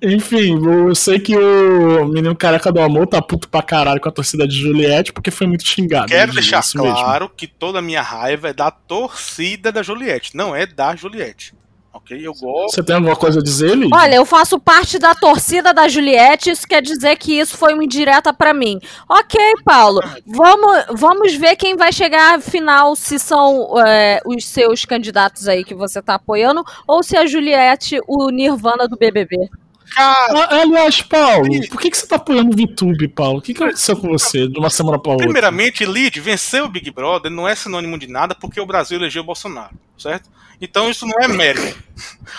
[0.00, 4.12] Enfim, eu sei que o menino careca do amor tá puto pra caralho com a
[4.12, 6.06] torcida de Juliette porque foi muito xingado.
[6.06, 6.94] Quero Ele deixar isso mesmo.
[6.96, 11.52] claro que toda a minha raiva é da torcida da Juliette, não é da Juliette.
[11.98, 12.16] Ok?
[12.26, 12.74] Eu gosto.
[12.74, 13.90] Você tem alguma coisa a dizer, Eli?
[13.92, 17.84] Olha, eu faço parte da torcida da Juliette, isso quer dizer que isso foi uma
[17.84, 18.78] indireta pra mim.
[19.08, 24.84] Ok, Paulo, vamos, vamos ver quem vai chegar à final, se são é, os seus
[24.84, 29.48] candidatos aí que você tá apoiando, ou se é a Juliette, o Nirvana do BBB.
[29.94, 33.38] Cara, Ah, aliás, Paulo, por que, que você tá apoiando o VTube, Paulo?
[33.38, 35.26] O que, que aconteceu com você de uma semana pra outra?
[35.26, 39.22] primeiramente, Lid, vencer o Big Brother não é sinônimo de nada porque o Brasil elegeu
[39.22, 40.28] o Bolsonaro, certo?
[40.60, 41.78] Então isso não é mérito.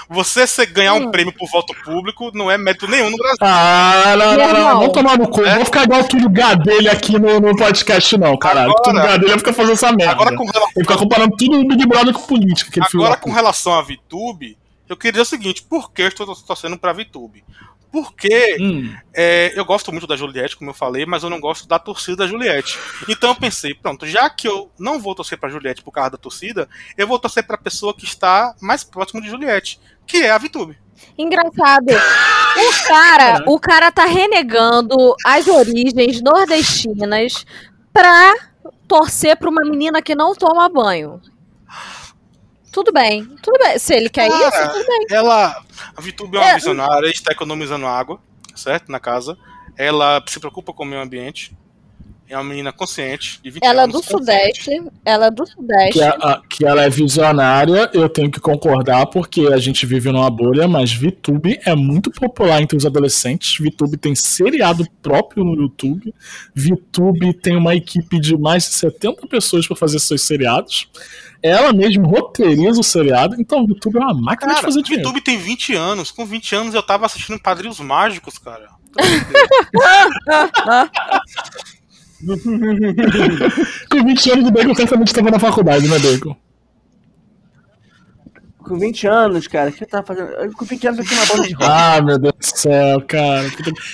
[0.10, 3.38] Você ganhar um prêmio por voto público não é mérito nenhum no Brasil.
[3.41, 4.80] Ah, não, não, não, irmão.
[4.80, 5.41] vamos tomar no cu.
[5.41, 8.72] Não vou ficar igual o Túlio Gadelha aqui no, no podcast, não, caralho.
[8.72, 10.12] Agora- O Túlio Gadelha fica fazendo essa merda.
[10.12, 12.86] Agora com relação Ele fica comparando tudo no Big Brother com política.
[12.93, 14.58] Agora, com relação à VTube,
[14.89, 17.43] eu queria dizer o seguinte: por que eu estou torcendo pra VTube?
[17.91, 18.95] Porque Hum.
[19.13, 22.17] é, eu gosto muito da Juliette, como eu falei, mas eu não gosto da torcida
[22.17, 22.77] da Juliette.
[23.07, 26.17] Então eu pensei, pronto, já que eu não vou torcer pra Juliette por causa da
[26.17, 30.37] torcida, eu vou torcer pra pessoa que está mais próximo de Juliette, que é a
[30.37, 30.77] VTube.
[31.17, 31.87] Engraçado.
[31.89, 37.45] O cara, o cara tá renegando as origens nordestinas
[37.91, 38.33] pra
[38.87, 41.21] torcer pra uma menina que não toma banho.
[42.72, 43.80] Tudo bem, tudo bem.
[43.80, 45.05] Se ele quer isso, Cara, tudo bem.
[45.09, 45.63] Ela,
[45.95, 46.55] a VTube é uma É.
[46.55, 48.20] visionária, está economizando água,
[48.55, 48.91] certo?
[48.91, 49.38] Na casa.
[49.78, 51.57] Ela se preocupa com o meio ambiente.
[52.30, 53.95] É uma menina consciente, de 20 Ela é anos.
[53.95, 54.69] do Sudeste.
[55.03, 55.93] Ela é do Sudeste.
[55.93, 60.30] Que, a- que ela é visionária, eu tenho que concordar, porque a gente vive numa
[60.30, 63.57] bolha, mas VTube é muito popular entre os adolescentes.
[63.59, 66.13] VTube tem seriado próprio no YouTube.
[66.53, 70.88] VTube tem uma equipe de mais de 70 pessoas para fazer seus seriados.
[71.41, 75.09] Ela mesmo roteiriza o seriado, então o VTube é uma máquina de Cara, fazer dinheiro.
[75.09, 76.11] VTube tem 20 anos.
[76.11, 78.69] Com 20 anos eu tava assistindo Padrinhos Mágicos, cara.
[83.89, 86.36] Com 20 anos, o Bacon certamente estava na faculdade, né, Bacon?
[88.63, 90.28] Com 20 anos, cara, o que eu tava fazendo?
[90.32, 91.65] Eu, Com 20 anos eu tinha uma banda de rock.
[91.67, 93.45] Ah, meu Deus do céu, cara.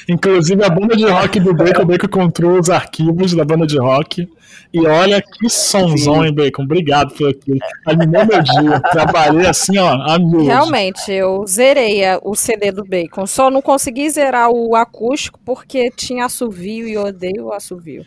[0.10, 3.78] Inclusive, a banda de rock do Bacon, o Bacon encontrou os arquivos da banda de
[3.78, 4.28] rock.
[4.74, 6.64] E olha que sonzão, hein, Bacon?
[6.64, 7.60] Obrigado por aquilo.
[7.86, 8.82] Animou meu dia.
[8.92, 10.44] Trabalhei assim, ó, a mil.
[10.44, 13.26] Realmente, eu zerei a- o CD do Bacon.
[13.26, 18.06] Só não consegui zerar o acústico porque tinha assovio e eu odeio o assovio.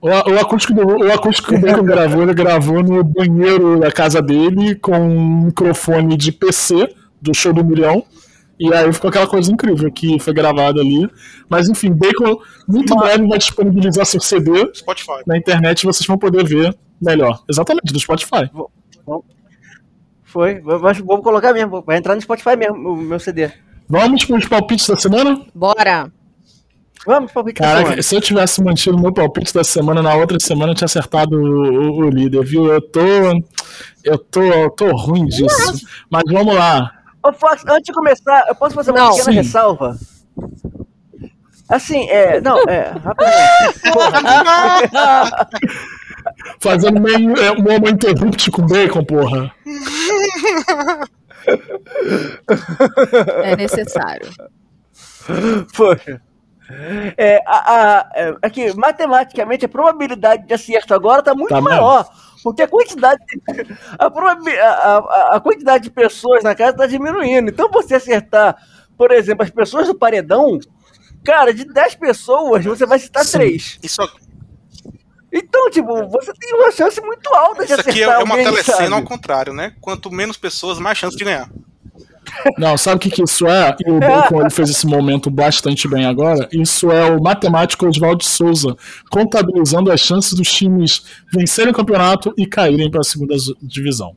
[0.00, 3.90] O, o acústico do, o acústico que o Bacon gravou, ele gravou no banheiro da
[3.90, 8.04] casa dele com um microfone de PC do show do milhão.
[8.60, 11.08] E aí ficou aquela coisa incrível que foi gravada ali.
[11.48, 15.22] Mas enfim, Bacon muito breve vai disponibilizar seu CD Spotify.
[15.26, 17.42] na internet e vocês vão poder ver melhor.
[17.48, 18.50] Exatamente, do Spotify.
[20.24, 23.50] Foi, vou, vou colocar mesmo, vai entrar no Spotify mesmo, o meu CD.
[23.88, 25.46] Vamos para os palpites da semana?
[25.54, 26.12] Bora!
[27.08, 30.72] Vamos, palpite da Caraca, se eu tivesse mantido meu palpite da semana, na outra semana
[30.72, 32.66] eu tinha acertado o, o- o líder, viu?
[32.70, 33.00] Eu tô.
[34.04, 35.86] Eu tô, eu tô ruim disso.
[36.10, 36.92] Mas vamos lá.
[37.24, 39.08] Ô, Fox, antes de começar, eu posso fazer uma Não.
[39.12, 39.32] pequena Sim.
[39.38, 39.96] ressalva?
[41.70, 42.42] Assim, é.
[42.42, 42.92] Não, é.
[46.60, 49.50] Fazendo meio é, um homo interrupt com bacon, porra.
[53.44, 54.28] É necessário.
[55.74, 56.20] Poxa.
[57.16, 62.08] É, a, a- é, aqui, matematicamente, a probabilidade de acerto agora tá muito Tá maior.
[62.42, 63.40] Porque a quantidade, de,
[63.98, 67.50] a, a, a- quantidade de pessoas na casa tá diminuindo.
[67.50, 68.56] Então, você acertar,
[68.96, 70.58] por exemplo, as pessoas do paredão,
[71.24, 73.38] cara, de 10 pessoas, você vai citar Sim.
[73.38, 73.78] 3.
[73.82, 74.02] Isso,
[75.32, 78.44] Então, tipo, você tem uma chance muito alta de isso acertar aqui é uma alguém,
[78.44, 79.06] telecena ao sabe?
[79.08, 79.74] contrário, né?
[79.80, 81.50] Quanto menos pessoas, mais chance de ganhar.
[82.56, 83.74] Não, sabe o que, que isso é?
[83.86, 86.48] E o Bacon ele fez esse momento bastante bem agora.
[86.52, 88.76] Isso é o matemático Oswaldo Souza
[89.10, 94.14] contabilizando as chances dos times vencerem o campeonato e caírem para a segunda divisão.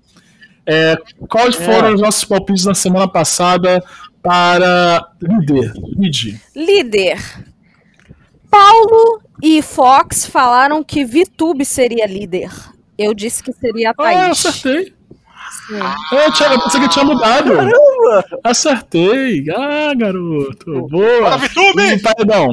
[0.65, 0.95] É,
[1.27, 3.83] quais foram os nossos palpites na semana passada
[4.21, 5.73] para líder?
[5.97, 6.39] Lid.
[6.55, 7.19] Líder.
[8.49, 12.51] Paulo e Fox falaram que Vitube seria líder.
[12.97, 14.45] Eu disse que seria a Ah, eu Thaís.
[14.45, 14.93] acertei.
[16.11, 17.55] Eu, tinha, eu pensei que tinha mudado.
[17.55, 17.71] Caramba!
[18.43, 19.45] Acertei.
[19.55, 20.87] Ah, garoto.
[20.87, 21.37] Boa.
[21.37, 21.81] Vitube!
[21.83, 22.49] E paredão.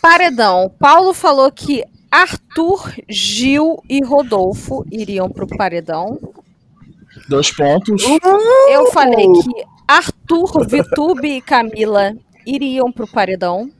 [0.00, 0.72] Paredão.
[0.78, 6.18] Paulo falou que Arthur, Gil e Rodolfo iriam pro paredão.
[7.28, 8.02] Dois pontos.
[8.68, 12.14] Eu falei que Arthur, Vitube e Camila
[12.46, 13.70] iriam pro paredão.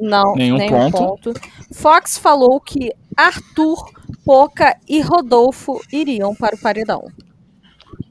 [0.00, 1.32] Não, Nenhum nenhum ponto.
[1.32, 1.40] ponto.
[1.72, 3.90] Fox falou que Arthur,
[4.24, 7.04] Poca e Rodolfo iriam para o paredão.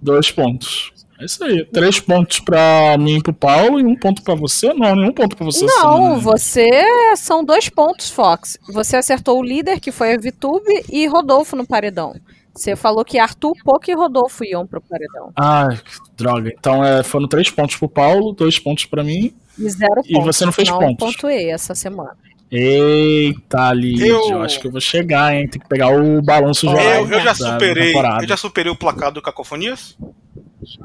[0.01, 0.92] Dois pontos.
[1.23, 1.65] É isso aí.
[1.71, 4.73] Três pontos pra mim e pro Paulo e um ponto pra você.
[4.73, 5.65] Não, nenhum ponto pra você.
[5.65, 6.19] Não, Sim, né?
[6.19, 8.57] você são dois pontos, Fox.
[8.69, 12.13] Você acertou o líder, que foi a Vitube, e Rodolfo no paredão.
[12.53, 15.31] Você falou que Arthur, Poca e Rodolfo iam pro paredão.
[15.35, 16.51] Ai, que droga.
[16.59, 19.33] Então é, foram três pontos pro Paulo, dois pontos pra mim.
[19.57, 20.35] E zero E pontos.
[20.35, 20.97] você não fez pontos.
[21.15, 22.17] pontuei essa semana.
[22.51, 24.41] Eita, Lídia, Eu- eu...
[24.43, 25.47] acho que eu vou chegar, hein?
[25.47, 27.05] Tem que pegar o balanço geral.
[27.05, 29.97] Eu, eu já superei, eu já superei o placar do Cacofonias.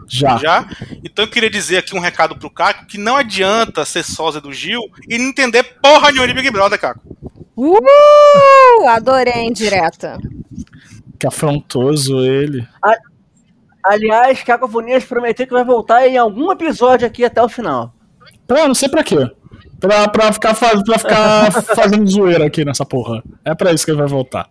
[0.06, 0.36] Já.
[0.38, 0.68] Já.
[1.04, 4.52] Então eu queria dizer aqui um recado pro Caco que não adianta ser sósia do
[4.52, 7.00] Gil e não entender porra nenhuma de Big Brother, Caco.
[7.56, 8.88] Uh!
[8.88, 10.18] Adorei a indireta.
[11.18, 12.66] Que afrontoso ele.
[13.84, 17.92] Aliás, Cacofonias prometeu que vai voltar em algum episódio aqui até o final.
[18.46, 19.30] Pra, não sei pra quê.
[19.80, 23.22] Pra, pra ficar, faz, pra ficar fazendo zoeira aqui nessa porra.
[23.44, 24.48] É pra isso que ele vai voltar.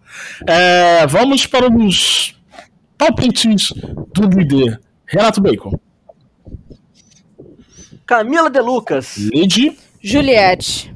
[0.47, 2.35] É, vamos para os
[2.97, 3.73] palpites
[4.13, 4.79] do líder.
[5.07, 5.79] Renato Bacon.
[8.05, 9.17] Camila De Lucas.
[9.17, 9.77] Lid.
[10.01, 10.93] Juliette.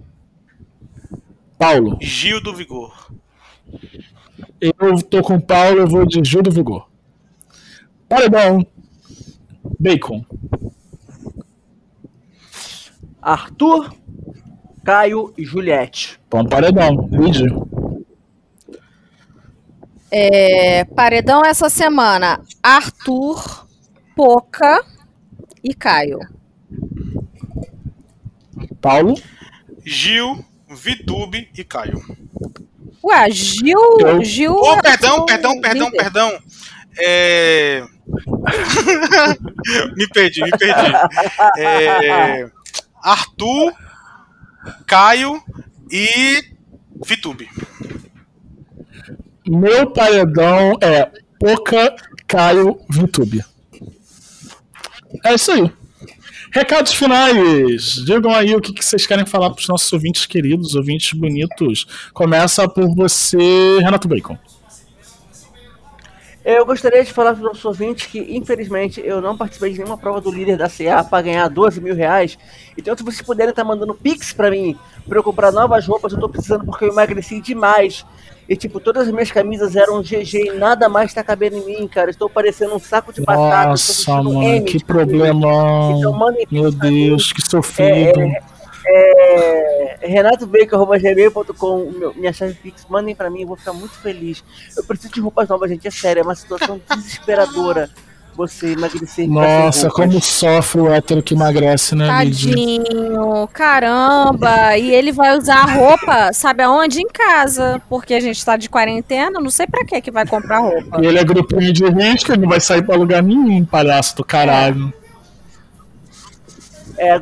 [1.57, 1.97] Paulo.
[2.01, 3.11] Gil do Vigor.
[4.59, 6.87] Eu tô com o Paulo, eu vou de Gil do Vigor.
[8.07, 8.65] Paredão.
[9.79, 10.25] Bacon.
[13.21, 13.93] Arthur,
[14.83, 16.19] Caio e Juliette.
[16.29, 17.07] Bom paredão.
[17.11, 17.45] Lid.
[20.09, 22.41] É, paredão essa semana.
[22.61, 23.67] Arthur,
[24.15, 24.83] Poca
[25.63, 26.19] e Caio.
[28.81, 29.15] Paulo.
[29.85, 32.01] Gil, Vitube e Caio.
[33.03, 33.79] Ué, Gil.
[33.99, 35.97] Eu- Gil Oh, perdão, perdão, perdão, líder.
[36.03, 36.39] perdão.
[36.99, 37.83] É...
[39.95, 40.91] me perdi, me perdi.
[41.57, 42.49] É...
[43.01, 43.73] Arthur,
[44.85, 45.41] Caio
[45.89, 46.43] e
[47.05, 47.49] Vitube.
[49.47, 51.09] Meu paredão é
[51.39, 51.95] Poca,
[52.27, 53.43] Caio, Vitube.
[55.25, 55.71] É isso aí.
[56.51, 58.03] Recados finais.
[58.05, 61.87] Digam aí o que que vocês querem falar para os nossos ouvintes queridos, ouvintes bonitos.
[62.13, 64.37] Começa por você, Renato Bacon.
[66.43, 69.97] Eu gostaria de falar para os nossos ouvintes que, infelizmente, eu não participei de nenhuma
[69.97, 72.35] prova do líder da CA para ganhar 12 mil reais.
[72.75, 74.75] Então, se vocês puderem estar mandando pix para mim,
[75.07, 78.03] para eu comprar novas roupas, eu tô precisando porque eu emagreci demais.
[78.49, 81.87] E, tipo, todas as minhas camisas eram GG e nada mais tá cabendo em mim,
[81.87, 82.09] cara.
[82.09, 83.69] Estou parecendo um saco de batata.
[83.69, 84.85] Nossa, mano, M que camisa.
[84.85, 85.99] problemão.
[85.99, 86.17] Então,
[86.49, 87.07] Meu pra mim.
[87.07, 88.19] Deus, que sofrido.
[88.19, 88.41] É,
[90.01, 94.43] renatobacon.gmail.com meu- minha chave Pix, mandem pra mim, eu vou ficar muito feliz.
[94.77, 97.89] Eu preciso de roupas novas, gente, é sério, é uma situação desesperadora
[98.33, 99.27] você emagrecer.
[99.27, 102.07] Nossa, como sofre o hétero que emagrece, né?
[102.07, 104.77] Tadinho, caramba.
[104.77, 107.01] E ele vai usar a roupa, sabe aonde?
[107.01, 107.81] Em casa.
[107.89, 111.01] Porque a gente tá de quarentena, não sei pra que que vai comprar roupa.
[111.01, 114.23] E ele é grupinho de risco, ele não vai sair pra lugar nenhum, palhaço do
[114.23, 114.93] caralho.
[114.97, 115.00] É,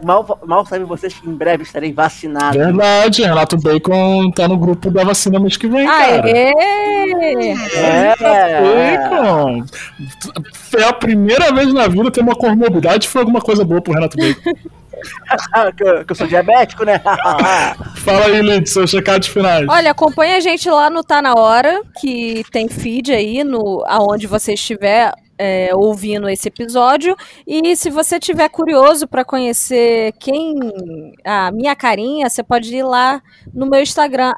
[0.03, 2.57] mal, mal sabem vocês que em breve estarei vacinado.
[2.57, 6.23] Verdade, Renato Bacon tá no grupo da vacina mês que vem, cara.
[6.23, 6.53] Aê!
[7.75, 8.15] É,
[8.97, 9.65] Bacon.
[10.53, 14.17] Foi a primeira vez na vida ter uma comorbidade foi alguma coisa boa pro Renato
[14.17, 14.51] Bacon.
[15.75, 16.99] que, eu, que eu sou diabético, né?
[17.97, 19.65] Fala aí, Lid, seus recados finais.
[19.69, 24.27] Olha, acompanha a gente lá no Tá Na Hora, que tem feed aí, no, aonde
[24.27, 27.15] você estiver é, ouvindo esse episódio.
[27.47, 30.55] E se você tiver curioso para conhecer quem
[31.23, 33.23] a minha carinha, você pode ir lá
[33.53, 34.33] no meu Instagram,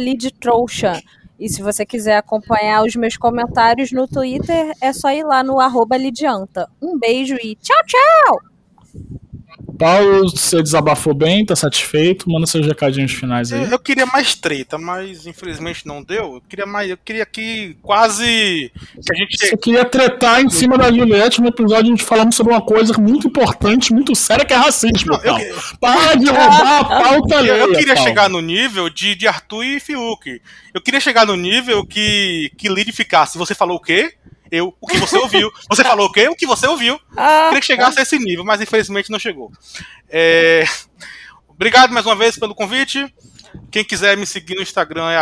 [0.00, 1.00] @lidtrouxa.
[1.38, 5.60] E se você quiser acompanhar os meus comentários no Twitter, é só ir lá no
[5.60, 6.68] arroba Lidianta.
[6.80, 9.31] Um beijo e tchau, tchau!
[9.78, 12.30] Paulo, você desabafou bem, tá satisfeito?
[12.30, 13.64] Manda seus recadinhos finais aí.
[13.64, 16.34] Eu, eu queria mais treta, mas infelizmente não deu.
[16.34, 20.76] Eu queria mais, eu queria que quase que a gente Você queria tretar em cima
[20.76, 24.52] da Juliette no episódio a gente falando sobre uma coisa muito importante, muito séria, que
[24.52, 25.12] é racismo.
[25.12, 28.08] Não, eu Para de roubar a pauta Eu, eu queria Paulo.
[28.08, 30.40] chegar no nível de, de Arthur e Fiuk.
[30.74, 33.38] Eu queria chegar no nível que, que Lid ficasse.
[33.38, 34.14] Você falou o quê?
[34.52, 35.50] Eu, o que você ouviu.
[35.68, 36.28] Você falou o quê?
[36.28, 36.94] O que você ouviu.
[36.94, 39.50] Eu queria que chegasse a esse nível, mas infelizmente não chegou.
[40.10, 40.64] É,
[41.62, 43.06] Obrigado mais uma vez pelo convite.
[43.70, 45.16] Quem quiser me seguir no Instagram é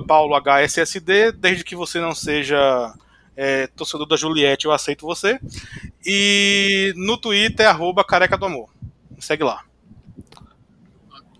[0.00, 1.00] paulohssd,
[1.38, 2.92] desde que você não seja
[3.36, 5.38] é, torcedor da Juliette, eu aceito você.
[6.04, 7.70] E no Twitter é
[8.04, 8.70] careca do amor.
[9.08, 9.62] Me segue lá.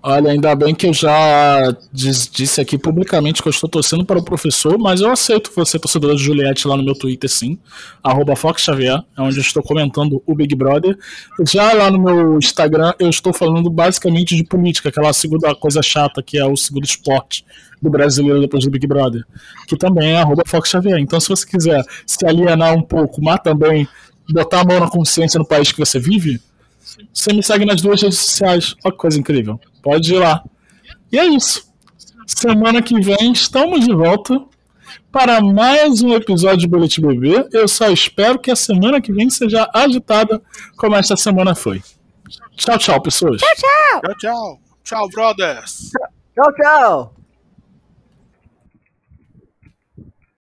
[0.06, 4.18] Olha, ainda bem que eu já diz- disse aqui publicamente que eu estou torcendo para
[4.18, 7.58] o professor, mas eu aceito você, torcedor de Juliette, lá no meu Twitter, sim.
[8.02, 10.94] Arroba Fox Xavier, é onde eu estou comentando o Big Brother.
[11.48, 16.22] Já lá no meu Instagram, eu estou falando basicamente de política, aquela segunda coisa chata
[16.22, 17.42] que é o segundo esporte
[17.80, 19.24] do brasileiro depois do Big Brother,
[19.66, 20.98] que também é arroba Fox Xavier.
[20.98, 23.88] Então, se você quiser se alienar um pouco, mas também
[24.28, 26.38] botar a mão na consciência no país que você vive,
[27.10, 28.74] você me segue nas duas redes sociais.
[28.84, 29.58] Olha que coisa incrível.
[29.84, 30.42] Pode ir lá.
[31.12, 31.70] E é isso.
[32.26, 34.42] Semana que vem estamos de volta
[35.12, 37.46] para mais um episódio de Boletim Bebê.
[37.52, 40.42] Eu só espero que a semana que vem seja agitada
[40.78, 41.82] como esta semana foi.
[42.56, 43.42] Tchau, tchau, pessoas.
[43.42, 44.00] Tchau, tchau!
[44.00, 44.60] Tchau, tchau.
[44.82, 45.90] Tchau, brothers.
[46.34, 47.23] Tchau, tchau!